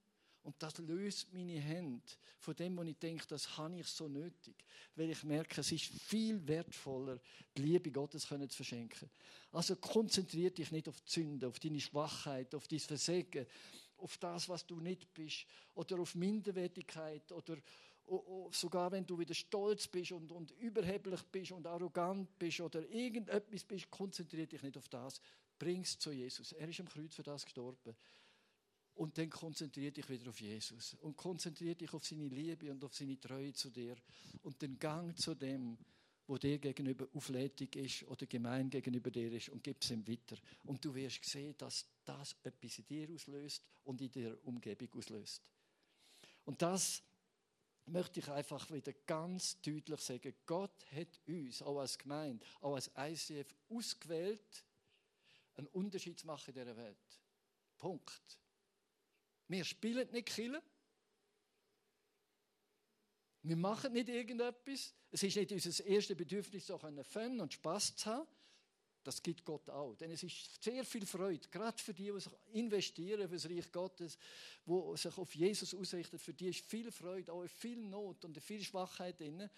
Und 0.45 0.63
das 0.63 0.77
löst 0.79 1.33
meine 1.33 1.59
Hände 1.59 2.03
von 2.39 2.55
dem, 2.55 2.77
was 2.77 2.87
ich 2.87 2.99
denke, 2.99 3.27
das 3.27 3.57
habe 3.57 3.79
ich 3.79 3.87
so 3.87 4.09
nötig. 4.09 4.55
Weil 4.95 5.11
ich 5.11 5.25
merke, 5.25 5.63
es 5.63 5.73
ist 5.73 5.87
viel 5.87 6.47
wertvoller, 6.47 7.19
die 7.57 7.63
Liebe 7.63 7.91
Gottes 7.91 8.27
zu 8.27 8.49
verschenken. 8.49 9.09
Also 9.53 9.77
konzentriere 9.77 10.51
dich 10.51 10.71
nicht 10.71 10.89
auf 10.89 11.01
die 11.01 11.11
Sünde, 11.11 11.49
auf 11.49 11.59
deine 11.59 11.81
Schwachheit, 11.81 12.55
auf 12.55 12.69
dein 12.69 12.79
Versagen, 12.79 13.47
auf 13.97 14.19
das, 14.19 14.49
was 14.49 14.67
du 14.67 14.81
nicht 14.81 15.13
bist, 15.15 15.47
oder 15.75 15.99
auf 15.99 16.15
Minderwertigkeit, 16.15 17.33
oder 17.33 17.57
sogar 18.51 18.93
wenn 18.93 19.07
du 19.07 19.19
wieder 19.19 19.33
stolz 19.33 19.89
bist 19.89 20.13
und, 20.13 20.31
und 20.31 20.51
überheblich 20.53 21.23
bist 21.33 21.53
und 21.53 21.67
arrogant 21.67 22.39
bist 22.39 22.61
oder 22.61 22.87
irgendetwas 22.91 23.65
bist, 23.65 23.91
konzentriere 23.91 24.47
dich 24.47 24.63
nicht 24.63 24.77
auf 24.77 24.89
das. 24.89 25.21
Bring 25.59 25.81
es 25.81 25.99
zu 25.99 26.13
Jesus. 26.13 26.53
Er 26.53 26.69
ist 26.69 26.81
am 26.81 26.89
Kreuz 26.89 27.15
für 27.15 27.23
das 27.23 27.45
gestorben. 27.45 27.97
Und 28.95 29.19
dann 29.19 29.29
konzentriere 29.29 29.93
dich 29.93 30.09
wieder 30.09 30.31
auf 30.31 30.41
Jesus 30.41 30.95
und 31.01 31.17
konzentriere 31.17 31.75
dich 31.75 31.93
auf 31.93 32.05
seine 32.05 32.29
Liebe 32.29 32.71
und 32.71 32.85
auf 32.85 32.95
seine 32.95 33.19
Treue 33.19 33.53
zu 33.53 33.71
dir 33.71 33.97
und 34.43 34.61
den 34.63 34.79
Gang 34.79 35.19
zu 35.19 35.35
dem, 35.35 35.77
wo 36.27 36.39
dir 36.39 36.59
gegenüber 36.59 37.07
auflädig 37.13 37.77
ist 37.77 38.05
oder 38.05 38.27
gemein 38.27 38.71
gegenüber 38.71 39.11
dir 39.11 39.33
ist 39.33 39.49
und 39.51 39.63
gib 39.63 39.83
es 39.83 39.91
ihm 39.91 40.07
weiter. 40.07 40.37
Und 40.65 40.85
du 40.85 40.95
wirst 40.95 41.25
sehen, 41.25 41.55
dass 41.59 41.87
das 42.05 42.37
etwas 42.43 42.79
in 42.79 42.87
dir 42.87 43.11
auslöst 43.11 43.63
und 43.85 44.01
in 44.01 44.11
der 44.13 44.47
Umgebung 44.47 44.89
auslöst. 44.95 45.43
Und 46.45 46.63
das 46.63 47.03
möchte 47.87 48.21
ich 48.21 48.29
einfach 48.29 48.71
wieder 48.71 48.93
ganz 49.07 49.61
deutlich 49.61 50.01
sagen. 50.01 50.35
Gott 50.47 50.85
hat 50.95 51.21
uns, 51.27 51.63
auch 51.63 51.81
als 51.81 51.99
Gemeinde, 51.99 52.45
auch 52.61 52.75
als 52.75 52.91
ICF 52.97 53.55
ausgewählt, 53.69 54.65
einen 55.57 55.67
Unterschied 55.69 56.19
zu 56.19 56.27
machen 56.27 56.55
in 56.55 56.55
dieser 56.55 56.77
Welt. 56.77 57.21
Punkt. 57.77 58.39
Wir 59.55 59.64
spielen 59.64 60.11
nicht 60.11 60.27
Killer. 60.27 60.61
Wir 63.43 63.57
machen 63.57 63.93
nicht 63.93 64.09
irgendetwas. 64.09 64.93
Es 65.12 65.23
ist 65.23 65.37
nicht 65.37 65.53
unser 65.53 65.87
erstes 65.87 66.17
Bedürfnis, 66.17 66.67
so 66.67 66.77
Fun 66.77 67.40
und 67.40 67.53
Spaß 67.53 67.95
zu 67.95 68.07
haben. 68.07 68.27
Das 69.05 69.23
gibt 69.23 69.45
Gott 69.45 69.71
auch. 69.71 69.95
Denn 69.95 70.11
es 70.11 70.25
ist 70.25 70.61
sehr 70.61 70.85
viel 70.85 71.07
Freude, 71.07 71.47
gerade 71.51 71.81
für 71.81 71.95
die, 71.95 72.11
die 72.11 72.19
sich 72.19 72.33
investieren 72.53 73.29
für 73.29 73.37
das 73.37 73.49
Reich 73.49 73.71
Gottes, 73.71 74.19
die 74.67 74.97
sich 74.97 75.19
auf 75.19 75.35
Jesus 75.37 75.73
ausrichten. 75.73 76.19
Für 76.19 76.35
die 76.35 76.49
ist 76.49 76.67
viel 76.67 76.90
Freude, 76.90 77.33
auch 77.33 77.47
viel 77.47 77.77
Not 77.77 78.25
und 78.25 78.37
viel 78.43 78.64
Schwachheit 78.64 79.21
drin. 79.21 79.49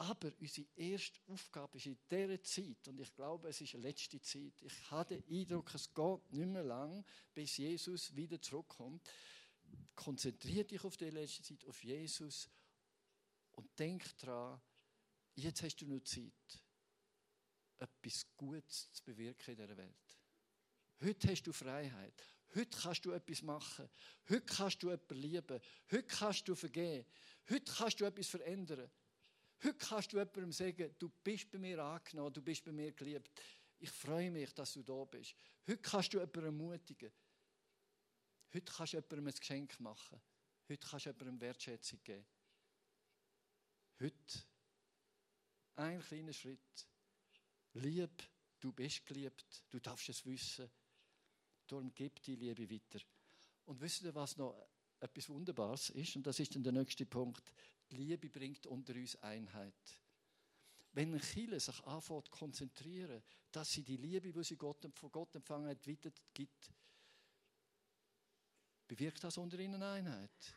Aber 0.00 0.30
unsere 0.38 0.68
erste 0.76 1.18
Aufgabe 1.26 1.76
ist 1.76 1.86
in 1.86 1.98
dieser 2.08 2.40
Zeit, 2.44 2.86
und 2.86 3.00
ich 3.00 3.12
glaube, 3.16 3.48
es 3.48 3.60
ist 3.60 3.72
die 3.72 3.78
letzte 3.78 4.20
Zeit, 4.20 4.52
ich 4.62 4.90
habe 4.92 5.16
den 5.16 5.24
Eindruck, 5.28 5.74
es 5.74 5.92
geht 5.92 6.32
nicht 6.32 6.46
mehr 6.46 6.62
lang, 6.62 7.04
bis 7.34 7.56
Jesus 7.56 8.14
wieder 8.14 8.40
zurückkommt, 8.40 9.02
konzentriere 9.96 10.66
dich 10.66 10.84
auf 10.84 10.96
die 10.96 11.10
letzte 11.10 11.42
Zeit, 11.42 11.64
auf 11.66 11.82
Jesus 11.82 12.48
und 13.50 13.76
denk 13.76 14.16
daran, 14.18 14.60
jetzt 15.34 15.64
hast 15.64 15.78
du 15.78 15.86
noch 15.86 16.04
Zeit, 16.04 16.62
etwas 17.78 18.24
Gutes 18.36 18.92
zu 18.92 19.02
bewirken 19.02 19.50
in 19.50 19.56
dieser 19.56 19.76
Welt. 19.76 20.18
Heute 21.00 21.28
hast 21.28 21.42
du 21.42 21.52
Freiheit. 21.52 22.22
Heute 22.54 22.78
kannst 22.78 23.04
du 23.04 23.10
etwas 23.10 23.42
machen. 23.42 23.88
Heute 24.28 24.46
kannst 24.46 24.80
du 24.80 24.90
jemanden 24.90 25.14
lieben. 25.16 25.60
Heute 25.90 26.04
kannst 26.04 26.46
du 26.46 26.54
vergeben. 26.54 27.04
Heute 27.50 27.72
kannst 27.72 28.00
du 28.00 28.04
etwas 28.04 28.28
verändern. 28.28 28.88
Heute 29.62 29.74
kannst 29.74 30.12
du 30.12 30.18
jemandem 30.18 30.52
sagen, 30.52 30.94
du 30.98 31.08
bist 31.08 31.50
bei 31.50 31.58
mir 31.58 31.82
angenommen, 31.82 32.32
du 32.32 32.42
bist 32.42 32.64
bei 32.64 32.70
mir 32.70 32.92
geliebt. 32.92 33.30
Ich 33.80 33.90
freue 33.90 34.30
mich, 34.30 34.54
dass 34.54 34.74
du 34.74 34.82
da 34.82 35.04
bist. 35.04 35.34
Heute 35.66 35.82
kannst 35.82 36.12
du 36.12 36.18
jemanden 36.18 36.44
ermutigen. 36.44 37.12
Heute 38.54 38.72
kannst 38.72 38.92
du 38.92 38.96
jemandem 38.98 39.26
ein 39.26 39.34
Geschenk 39.34 39.80
machen. 39.80 40.20
Heute 40.68 40.86
kannst 40.86 41.06
du 41.06 41.10
jemandem 41.10 41.40
Wertschätzung 41.40 42.00
geben. 42.04 42.26
Heute 44.00 44.38
ein 45.74 46.00
kleiner 46.00 46.32
Schritt. 46.32 46.86
Lieb, 47.74 48.22
du 48.60 48.72
bist 48.72 49.04
geliebt, 49.06 49.64
du 49.70 49.80
darfst 49.80 50.08
es 50.08 50.24
wissen. 50.24 50.70
Darum 51.66 51.92
gib 51.94 52.22
die 52.22 52.36
Liebe 52.36 52.70
weiter. 52.70 53.04
Und 53.66 53.80
wisst 53.80 54.02
ihr, 54.02 54.14
was 54.14 54.36
noch 54.36 54.68
etwas 55.00 55.28
Wunderbares 55.28 55.90
ist? 55.90 56.16
Und 56.16 56.26
das 56.26 56.40
ist 56.40 56.54
dann 56.54 56.62
der 56.62 56.72
nächste 56.72 57.06
Punkt. 57.06 57.52
Die 57.90 57.96
Liebe 57.96 58.28
bringt 58.28 58.66
unter 58.66 58.94
uns 58.94 59.16
Einheit. 59.22 59.74
Wenn 60.92 61.14
ein 61.14 61.20
Chile 61.20 61.60
sich 61.60 61.84
anfängt 61.84 62.26
zu 62.26 62.30
konzentrieren, 62.30 63.22
dass 63.52 63.72
sie 63.72 63.82
die 63.82 63.96
Liebe, 63.96 64.32
die 64.32 64.44
sie 64.44 64.56
Gott, 64.56 64.86
von 64.94 65.10
Gott 65.10 65.34
empfangen 65.34 65.68
hat, 65.68 65.86
weitergibt, 65.86 66.72
bewirkt 68.86 69.22
das 69.22 69.38
unter 69.38 69.58
ihnen 69.58 69.82
Einheit. 69.82 70.54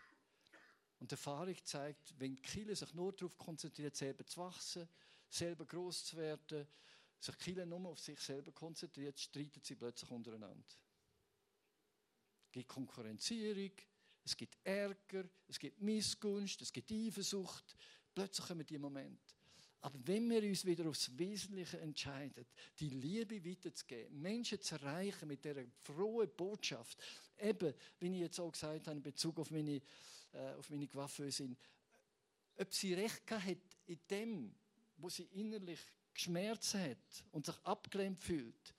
Und 0.99 1.11
die 1.11 1.15
Erfahrung 1.15 1.55
zeigt, 1.63 2.19
wenn 2.19 2.35
die 2.35 2.41
Kirche 2.41 2.75
sich 2.75 2.93
nur 2.93 3.13
darauf 3.13 3.37
konzentriert, 3.37 3.95
selber 3.95 4.25
zu 4.25 4.39
wachsen, 4.39 4.87
selber 5.29 5.65
groß 5.65 6.05
zu 6.05 6.17
werden, 6.17 6.67
sich 7.19 7.35
die 7.37 7.65
nur 7.65 7.89
auf 7.89 7.99
sich 7.99 8.19
selber 8.19 8.51
konzentriert, 8.51 9.19
streiten 9.19 9.61
sie 9.63 9.75
plötzlich 9.75 10.09
untereinander. 10.11 10.63
Es 12.45 12.51
gibt 12.51 12.67
Konkurrenzierung, 12.67 13.71
es 14.23 14.37
gibt 14.37 14.57
Ärger, 14.63 15.25
es 15.47 15.57
gibt 15.57 15.81
Missgunst, 15.81 16.61
es 16.61 16.71
gibt 16.71 16.91
Eifersucht. 16.91 17.75
Plötzlich 18.13 18.47
kommen 18.47 18.65
die 18.65 18.77
Momente. 18.77 19.35
Aber 19.81 19.97
wenn 20.03 20.29
wir 20.29 20.43
uns 20.43 20.63
wieder 20.63 20.87
aufs 20.87 21.17
Wesentliche 21.17 21.79
entscheiden, 21.79 22.45
die 22.79 22.89
Liebe 22.89 23.43
weiterzugeben, 23.43 24.21
Menschen 24.21 24.61
zu 24.61 24.75
erreichen 24.75 25.27
mit 25.27 25.43
dieser 25.43 25.63
frohen 25.81 26.29
Botschaft, 26.37 26.99
eben, 27.39 27.73
wie 27.99 28.13
ich 28.13 28.19
jetzt 28.19 28.39
auch 28.39 28.51
gesagt 28.51 28.87
habe, 28.87 28.97
in 28.97 29.03
Bezug 29.03 29.39
auf 29.39 29.49
meine, 29.49 29.81
äh, 30.33 30.53
auf 30.57 30.69
meine 30.69 30.87
Coiffeusin, 30.87 31.57
ob 32.57 32.73
sie 32.73 32.93
recht 32.93 33.31
hat 33.31 33.57
in 33.87 33.99
dem, 34.07 34.55
wo 34.97 35.09
sie 35.09 35.23
innerlich 35.33 35.79
geschmerzt 36.13 36.75
hat 36.75 37.23
und 37.31 37.47
sich 37.47 37.57
abgelehnt 37.63 38.19
fühlt, 38.19 38.75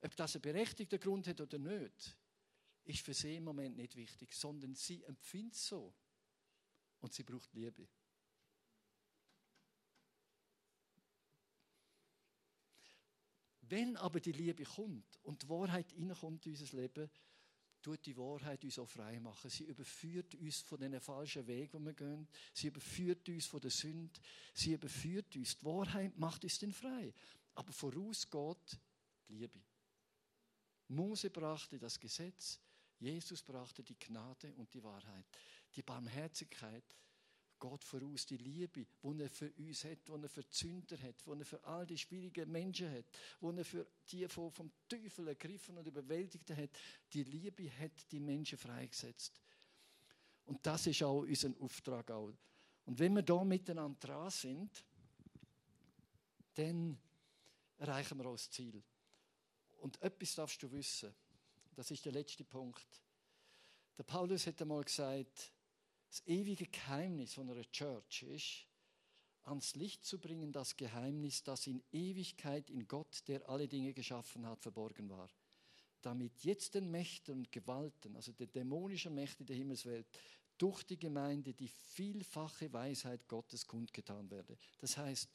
ob 0.00 0.14
das 0.14 0.36
einen 0.36 0.42
berechtigten 0.42 1.00
Grund 1.00 1.26
hat 1.26 1.40
oder 1.40 1.58
nicht, 1.58 2.16
ist 2.90 3.04
für 3.04 3.14
sie 3.14 3.36
im 3.36 3.44
Moment 3.44 3.76
nicht 3.76 3.96
wichtig, 3.96 4.34
sondern 4.34 4.74
sie 4.74 5.02
empfindet 5.04 5.54
es 5.54 5.66
so 5.66 5.94
und 7.00 7.12
sie 7.12 7.22
braucht 7.22 7.52
Liebe. 7.54 7.88
Wenn 13.62 13.96
aber 13.96 14.18
die 14.18 14.32
Liebe 14.32 14.64
kommt 14.64 15.18
und 15.22 15.42
die 15.42 15.48
Wahrheit 15.48 15.94
reinkommt 15.94 16.44
in 16.46 16.52
unser 16.52 16.76
Leben, 16.76 17.08
tut 17.80 18.04
die 18.04 18.16
Wahrheit 18.16 18.64
uns 18.64 18.78
auch 18.78 18.88
frei 18.88 19.20
machen. 19.20 19.48
Sie 19.48 19.64
überführt 19.64 20.34
uns 20.34 20.60
von 20.60 20.80
den 20.80 21.00
falschen 21.00 21.46
Weg, 21.46 21.72
wo 21.72 21.78
wir 21.78 21.94
gehen. 21.94 22.28
Sie 22.52 22.66
überführt 22.66 23.28
uns 23.28 23.46
von 23.46 23.60
der 23.60 23.70
Sünde. 23.70 24.20
Sie 24.54 24.72
überführt 24.72 25.36
uns. 25.36 25.56
Die 25.56 25.64
Wahrheit 25.64 26.18
macht 26.18 26.42
uns 26.42 26.58
dann 26.58 26.72
frei. 26.72 27.14
Aber 27.54 27.72
voraus 27.72 28.28
geht 28.28 28.80
die 29.28 29.34
Liebe. 29.34 29.60
Mose 30.88 31.30
brachte 31.30 31.78
das 31.78 31.98
Gesetz, 31.98 32.58
Jesus 33.00 33.42
brachte 33.42 33.82
die 33.82 33.98
Gnade 33.98 34.52
und 34.54 34.72
die 34.74 34.82
Wahrheit. 34.82 35.24
Die 35.74 35.82
Barmherzigkeit 35.82 36.84
geht 37.58 37.84
voraus, 37.84 38.26
die 38.26 38.36
Liebe, 38.36 38.86
die 39.02 39.20
er 39.20 39.30
für 39.30 39.50
uns 39.52 39.84
hat, 39.84 40.06
die 40.06 40.12
er 40.12 40.28
für 40.28 40.42
die 40.42 40.56
Sünder 40.56 40.98
hat, 40.98 41.14
die 41.26 41.30
er 41.30 41.44
für 41.44 41.64
all 41.64 41.86
die 41.86 41.98
schwierigen 41.98 42.50
Menschen 42.50 42.90
hat, 42.90 43.04
die 43.40 43.58
er 43.58 43.64
für 43.64 43.86
die, 44.10 44.28
vom 44.28 44.72
Teufel 44.88 45.28
ergriffen 45.28 45.76
und 45.76 45.86
überwältigt 45.86 46.50
hat, 46.50 46.70
die 47.12 47.24
Liebe 47.24 47.70
hat 47.78 48.10
die 48.10 48.20
Menschen 48.20 48.58
freigesetzt. 48.58 49.40
Und 50.46 50.64
das 50.66 50.86
ist 50.86 51.02
auch 51.02 51.20
unser 51.20 51.50
Auftrag. 51.60 52.10
Und 52.10 52.98
wenn 52.98 53.14
wir 53.14 53.22
da 53.22 53.44
miteinander 53.44 53.98
dran 54.00 54.30
sind, 54.30 54.84
dann 56.54 56.98
erreichen 57.78 58.18
wir 58.18 58.26
auch 58.26 58.32
das 58.32 58.50
Ziel. 58.50 58.82
Und 59.78 60.00
etwas 60.02 60.34
darfst 60.34 60.62
du 60.62 60.70
wissen, 60.72 61.14
das 61.76 61.90
ist 61.90 62.04
der 62.04 62.12
letzte 62.12 62.44
Punkt. 62.44 63.02
Der 63.96 64.04
Paulus 64.04 64.46
hat 64.46 64.60
einmal 64.62 64.82
gesagt, 64.82 65.52
das 66.08 66.26
ewige 66.26 66.66
Geheimnis 66.66 67.34
von 67.34 67.50
einer 67.50 67.70
Church 67.70 68.22
ist, 68.22 68.66
ans 69.42 69.74
Licht 69.76 70.04
zu 70.04 70.18
bringen, 70.18 70.52
das 70.52 70.76
Geheimnis, 70.76 71.42
das 71.42 71.66
in 71.66 71.82
Ewigkeit 71.92 72.68
in 72.70 72.86
Gott, 72.86 73.26
der 73.28 73.48
alle 73.48 73.68
Dinge 73.68 73.92
geschaffen 73.92 74.46
hat, 74.46 74.62
verborgen 74.62 75.08
war. 75.08 75.28
Damit 76.02 76.44
jetzt 76.44 76.74
den 76.74 76.90
Mächten 76.90 77.38
und 77.38 77.52
Gewalten, 77.52 78.16
also 78.16 78.32
der 78.32 78.46
dämonischen 78.46 79.14
Mächte 79.14 79.44
der 79.44 79.56
Himmelswelt, 79.56 80.06
durch 80.58 80.82
die 80.82 80.98
Gemeinde 80.98 81.54
die 81.54 81.68
vielfache 81.68 82.72
Weisheit 82.72 83.26
Gottes 83.28 83.66
kundgetan 83.66 84.30
werde. 84.30 84.58
Das 84.78 84.96
heißt, 84.96 85.30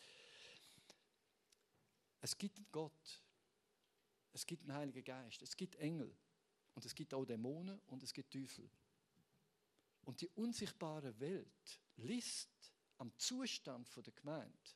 es 2.22 2.38
gibt 2.38 2.60
Gott, 2.72 3.24
es 4.34 4.46
gibt 4.46 4.64
einen 4.64 4.74
Heiligen 4.74 5.04
Geist, 5.04 5.42
es 5.42 5.56
gibt 5.56 5.76
Engel 5.76 6.16
und 6.76 6.86
es 6.86 6.94
gibt 6.94 7.14
auch 7.14 7.26
Dämonen 7.26 7.80
und 7.88 8.04
es 8.04 8.14
gibt 8.14 8.32
Teufel. 8.32 8.70
Und 10.04 10.22
die 10.22 10.30
unsichtbare 10.36 11.20
Welt 11.20 11.80
liest 11.98 12.50
am 12.98 13.18
Zustand 13.18 13.90
der 13.96 14.14
Gemeinde 14.14 14.72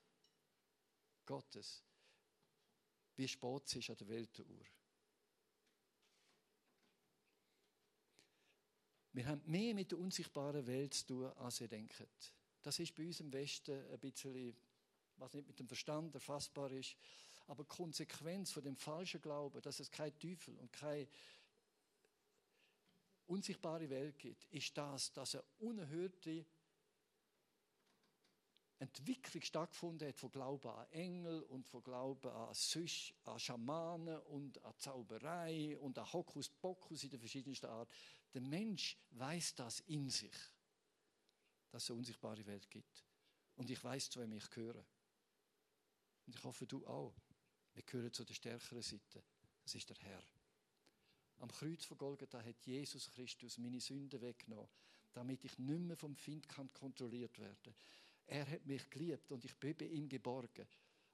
Gottes, 1.26 1.84
wie 3.16 3.28
spät 3.28 3.64
es 3.66 3.76
ist 3.76 3.90
an 3.90 3.98
der 3.98 4.08
Weltuhr. 4.08 4.46
Wir 9.12 9.26
haben 9.28 9.42
mehr 9.46 9.76
mit 9.76 9.92
der 9.92 10.00
unsichtbaren 10.00 10.66
Welt 10.66 10.94
zu 10.94 11.06
tun, 11.08 11.26
als 11.38 11.62
ihr 11.62 11.68
denkt. 11.68 12.34
Das 12.62 12.80
ist 12.80 12.96
bei 12.96 13.06
uns 13.06 13.20
im 13.20 13.32
Westen 13.34 13.86
ein 13.92 14.00
bisschen, 14.00 14.56
was 15.18 15.34
nicht 15.34 15.48
mit 15.48 15.60
dem 15.60 15.68
Verstand 15.68 16.16
erfassbar 16.16 16.72
ist, 16.72 16.96
aber 17.48 17.66
Konsequenz 17.66 18.52
von 18.52 18.64
dem 18.64 18.78
falschen 18.78 19.22
Glauben, 19.22 19.62
dass 19.62 19.80
es 19.80 19.92
kein 19.92 20.18
Teufel 20.20 20.56
und 20.58 20.72
kein 20.72 21.08
unsichtbare 23.30 23.89
Welt 23.89 24.18
gibt, 24.18 24.46
ist 24.46 24.78
das, 24.78 25.13
dass 25.13 25.36
eine 25.36 25.44
unerhörte 25.60 26.46
Entwicklung 28.80 29.42
stattgefunden 29.44 30.08
hat 30.08 30.18
von 30.18 30.32
Glauben 30.32 30.70
an 30.70 30.88
Engel 30.92 31.44
und 31.44 31.68
von 31.68 31.84
Glauben 31.84 32.32
an 32.32 32.54
Süsch, 32.54 33.13
an 33.26 33.38
Schamanen 33.38 34.20
und 34.22 34.63
an 34.63 34.74
Zauberei 34.78 35.78
und 35.80 35.98
an 35.98 36.12
Hokuspokus 36.12 37.04
in 37.04 37.10
der 37.10 37.20
verschiedensten 37.20 37.65
Art. 37.65 37.89
Der 38.34 38.42
Mensch 38.42 38.98
weiß 39.12 39.56
das 39.56 39.82
in 39.82 40.10
sich, 40.10 40.36
dass 41.72 41.84
es 41.84 41.89
eine 41.89 42.00
unsichtbare 42.00 42.46
Welt 42.46 42.70
gibt. 42.70 43.06
Und 43.56 43.70
ich 43.70 43.84
weiß, 43.84 44.10
zu 44.10 44.22
wem 44.22 44.32
ich 44.32 44.50
gehöre. 44.50 44.86
Und 46.26 46.36
ich 46.36 46.44
hoffe, 46.44 46.65
du 46.65 46.86
auch. 46.88 47.15
Wir 47.74 47.84
gehören 47.84 48.13
zu 48.13 48.24
der 48.24 48.34
stärkeren 48.34 48.82
Seite. 48.82 49.24
Das 49.63 49.76
ist 49.76 49.89
der 49.89 49.98
Herr. 49.98 50.24
Am 51.39 51.49
Kreuz 51.49 51.86
von 51.86 51.97
Golgatha 51.97 52.43
hat 52.43 52.65
Jesus 52.65 53.10
Christus 53.12 53.58
meine 53.58 53.80
Sünden 53.80 54.21
weggenommen, 54.21 54.67
damit 55.13 55.43
ich 55.45 55.58
nicht 55.58 55.82
mehr 55.82 55.97
vom 55.97 56.15
Find 56.15 56.47
kontrolliert 56.73 57.39
werden. 57.39 57.73
Er 58.28 58.49
hat 58.49 58.65
mich 58.65 58.89
geliebt 58.89 59.32
und 59.32 59.43
ich 59.45 59.56
bin 59.56 59.75
bei 59.75 59.86
ihm 59.86 60.08
geborgen. 60.08 60.67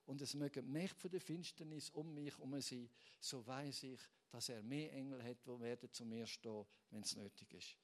Und 0.05 0.21
es 0.21 0.33
mögen 0.33 0.71
Mächte 0.71 0.99
von 0.99 1.11
der 1.11 1.21
Finsternis 1.21 1.89
um 1.91 2.13
mich 2.13 2.33
herum 2.37 2.59
sein, 2.61 2.89
so 3.19 3.45
weiß 3.45 3.83
ich, 3.83 3.99
dass 4.29 4.49
er 4.49 4.61
mehr 4.61 4.91
Engel 4.93 5.23
hat, 5.23 5.37
die 5.45 5.59
werden 5.59 5.91
zu 5.91 6.05
mir 6.05 6.27
stehen, 6.27 6.65
wenn 6.91 7.01
es 7.01 7.15
nötig 7.15 7.53
ist. 7.53 7.77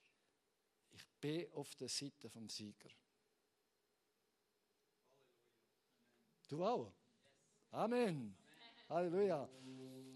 Ich 0.91 1.07
bin 1.19 1.51
auf 1.53 1.73
der 1.75 1.89
Seite 1.89 2.29
vom 2.29 2.49
Sieger. 2.49 2.89
Du 6.47 6.65
auch? 6.65 6.91
Amen. 7.71 8.35
Halleluja. 8.89 9.49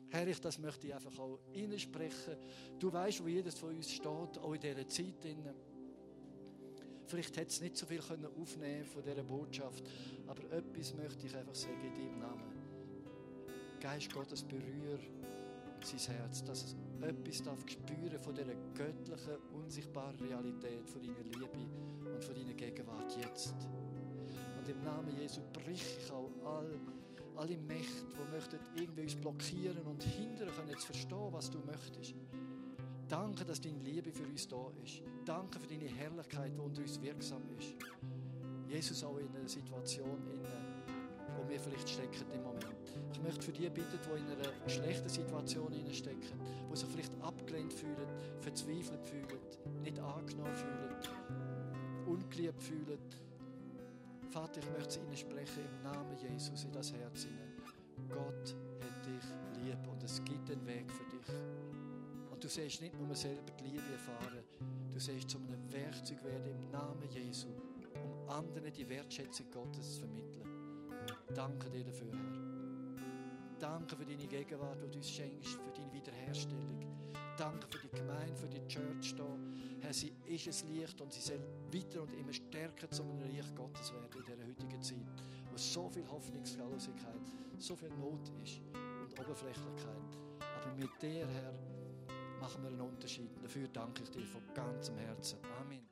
Herr, 0.09 0.27
ich 0.27 0.39
das 0.39 0.59
möchte 0.59 0.87
ich 0.87 0.93
einfach 0.93 1.17
auch 1.19 1.39
sprechen. 1.77 2.37
Du 2.79 2.91
weißt, 2.91 3.23
wo 3.23 3.27
jedes 3.27 3.55
von 3.55 3.69
uns 3.69 3.91
steht, 3.91 4.07
auch 4.09 4.53
in 4.53 4.61
dieser 4.61 4.87
Zeit. 4.87 5.15
Vielleicht 7.07 7.37
hätte 7.37 7.49
es 7.49 7.61
nicht 7.61 7.77
so 7.77 7.85
viel 7.85 8.01
aufnehmen 8.01 8.85
von 8.85 9.03
dieser 9.03 9.23
Botschaft, 9.23 9.83
aber 10.27 10.43
etwas 10.51 10.93
möchte 10.95 11.27
ich 11.27 11.35
einfach 11.35 11.55
sagen 11.55 11.81
in 11.83 11.93
deinem 11.93 12.19
Namen. 12.19 12.55
Geist 13.79 14.11
Gottes, 14.11 14.43
berühre 14.43 14.99
sein 15.83 16.15
Herz, 16.15 16.43
dass 16.43 16.63
es 16.63 16.75
etwas 17.01 17.43
darf 17.43 17.59
spüren 17.67 18.19
von 18.19 18.33
dieser 18.33 18.55
göttlichen, 18.73 19.37
unsichtbaren 19.53 20.15
Realität, 20.15 20.89
von 20.89 21.01
deiner 21.01 21.23
Liebe 21.23 22.11
und 22.11 22.23
von 22.23 22.33
deiner 22.33 22.53
Gegenwart 22.53 23.15
jetzt. 23.17 23.55
Und 24.57 24.67
im 24.67 24.83
Namen 24.83 25.15
Jesu 25.19 25.41
brich 25.53 25.97
ich 25.99 26.11
auch 26.11 26.31
all, 26.43 26.79
alle 27.37 27.57
Mächte, 27.57 28.05
die 28.13 28.31
möchten 28.31 28.59
irgendwie 28.75 29.01
uns 29.01 29.15
blockieren 29.15 29.85
und 29.85 30.01
hindern 30.03 30.49
können, 30.55 30.69
jetzt 30.69 30.85
verstehen, 30.85 31.31
was 31.31 31.49
du 31.49 31.59
möchtest. 31.59 32.15
Danke, 33.07 33.45
dass 33.45 33.61
deine 33.61 33.79
Liebe 33.79 34.11
für 34.11 34.23
uns 34.23 34.47
da 34.47 34.71
ist. 34.83 35.01
Danke 35.25 35.59
für 35.59 35.67
deine 35.67 35.85
Herrlichkeit, 35.85 36.51
die 36.55 36.59
unter 36.59 36.81
uns 36.81 36.99
wirksam 37.01 37.43
ist. 37.59 37.75
Jesus 38.67 39.03
auch 39.03 39.17
in 39.17 39.27
einer 39.35 39.47
Situation, 39.47 40.17
in, 40.33 40.41
wo 41.37 41.47
wir 41.47 41.59
vielleicht 41.59 41.87
stecken 41.87 42.25
im 42.33 42.43
Moment. 42.43 42.65
Ich 43.13 43.21
möchte 43.21 43.41
für 43.43 43.51
die 43.51 43.69
bitten, 43.69 43.99
die 44.03 44.19
in 44.19 44.27
einer 44.27 44.69
schlechten 44.69 45.07
Situation 45.07 45.71
stecken, 45.91 46.39
die 46.71 46.75
sich 46.75 46.89
vielleicht 46.89 47.21
abgelehnt 47.21 47.73
fühlen, 47.73 48.07
verzweifelt 48.39 49.05
fühlen, 49.05 49.39
nicht 49.83 49.99
angenommen 49.99 50.55
fühlen, 50.55 50.95
ungeliebt 52.07 52.61
fühlen. 52.61 52.99
Vater, 54.35 54.59
ich 54.59 54.69
möchte 54.69 54.99
ihnen 54.99 55.15
sprechen 55.15 55.63
im 55.63 55.81
Namen 55.81 56.17
Jesus 56.17 56.65
in 56.65 56.71
das 56.73 56.91
Herz 56.91 57.23
hinein. 57.23 57.53
Gott 58.09 58.53
hat 58.81 59.05
dich 59.05 59.63
lieb 59.63 59.77
und 59.89 60.03
es 60.03 60.21
gibt 60.25 60.51
einen 60.51 60.67
Weg 60.67 60.91
für 60.91 61.05
dich. 61.05 61.33
Und 62.29 62.43
du 62.43 62.49
siehst 62.49 62.81
nicht 62.81 62.99
nur 62.99 63.15
selber 63.15 63.49
die 63.57 63.63
Liebe 63.63 63.93
erfahren, 63.93 64.43
du 64.91 64.99
siehst 64.99 65.29
zu 65.29 65.37
einem 65.37 65.71
Werkzeug 65.71 66.21
werden 66.25 66.47
im 66.47 66.69
Namen 66.69 67.09
Jesu, 67.11 67.47
um 68.03 68.29
anderen 68.29 68.73
die 68.73 68.89
Wertschätzung 68.89 69.49
Gottes 69.51 69.93
zu 69.93 69.99
vermitteln. 70.01 70.49
Danke 71.33 71.69
dir 71.69 71.85
dafür, 71.85 72.11
Herr. 72.11 73.57
Danke 73.57 73.95
für 73.95 74.05
deine 74.05 74.27
Gegenwart, 74.27 74.83
die 74.83 74.91
du 74.91 74.97
uns 74.97 75.11
schenkst, 75.11 75.53
für 75.53 75.71
deine 75.73 75.93
Wiederherstellung. 75.93 76.81
Danke 77.37 77.67
für 77.69 77.87
die 77.87 77.95
Gemeinde, 77.95 78.35
für 78.35 78.49
die 78.49 78.67
Church 78.67 79.15
hier. 79.15 79.44
Herr, 79.85 79.93
sie 79.93 80.11
ist 80.25 80.47
es 80.47 80.63
Licht 80.63 80.99
und 80.99 81.13
sie 81.13 81.21
soll 81.21 81.39
weiter 81.71 82.01
und 82.01 82.11
immer 82.13 82.33
stärker 82.33 82.89
zu 82.89 83.03
einem 83.03 83.21
Reich 83.21 83.53
Gottes 83.53 83.93
werden 83.93 84.09
in 84.15 84.25
dieser 84.25 84.47
heutigen 84.47 84.81
Zeit, 84.81 85.05
wo 85.51 85.57
so 85.57 85.87
viel 85.89 86.07
Hoffnungslosigkeit, 86.09 87.21
so 87.59 87.75
viel 87.75 87.89
Not 87.89 88.31
ist 88.43 88.61
und 88.73 89.19
Oberflächlichkeit. 89.19 90.17
Aber 90.39 90.73
mit 90.75 90.89
dir, 90.99 91.27
Herr, 91.27 91.53
machen 92.41 92.63
wir 92.63 92.69
einen 92.71 92.81
Unterschied. 92.81 93.29
Dafür 93.43 93.67
danke 93.67 94.01
ich 94.01 94.09
dir 94.09 94.25
von 94.25 94.41
ganzem 94.55 94.97
Herzen. 94.97 95.37
Amen. 95.61 95.81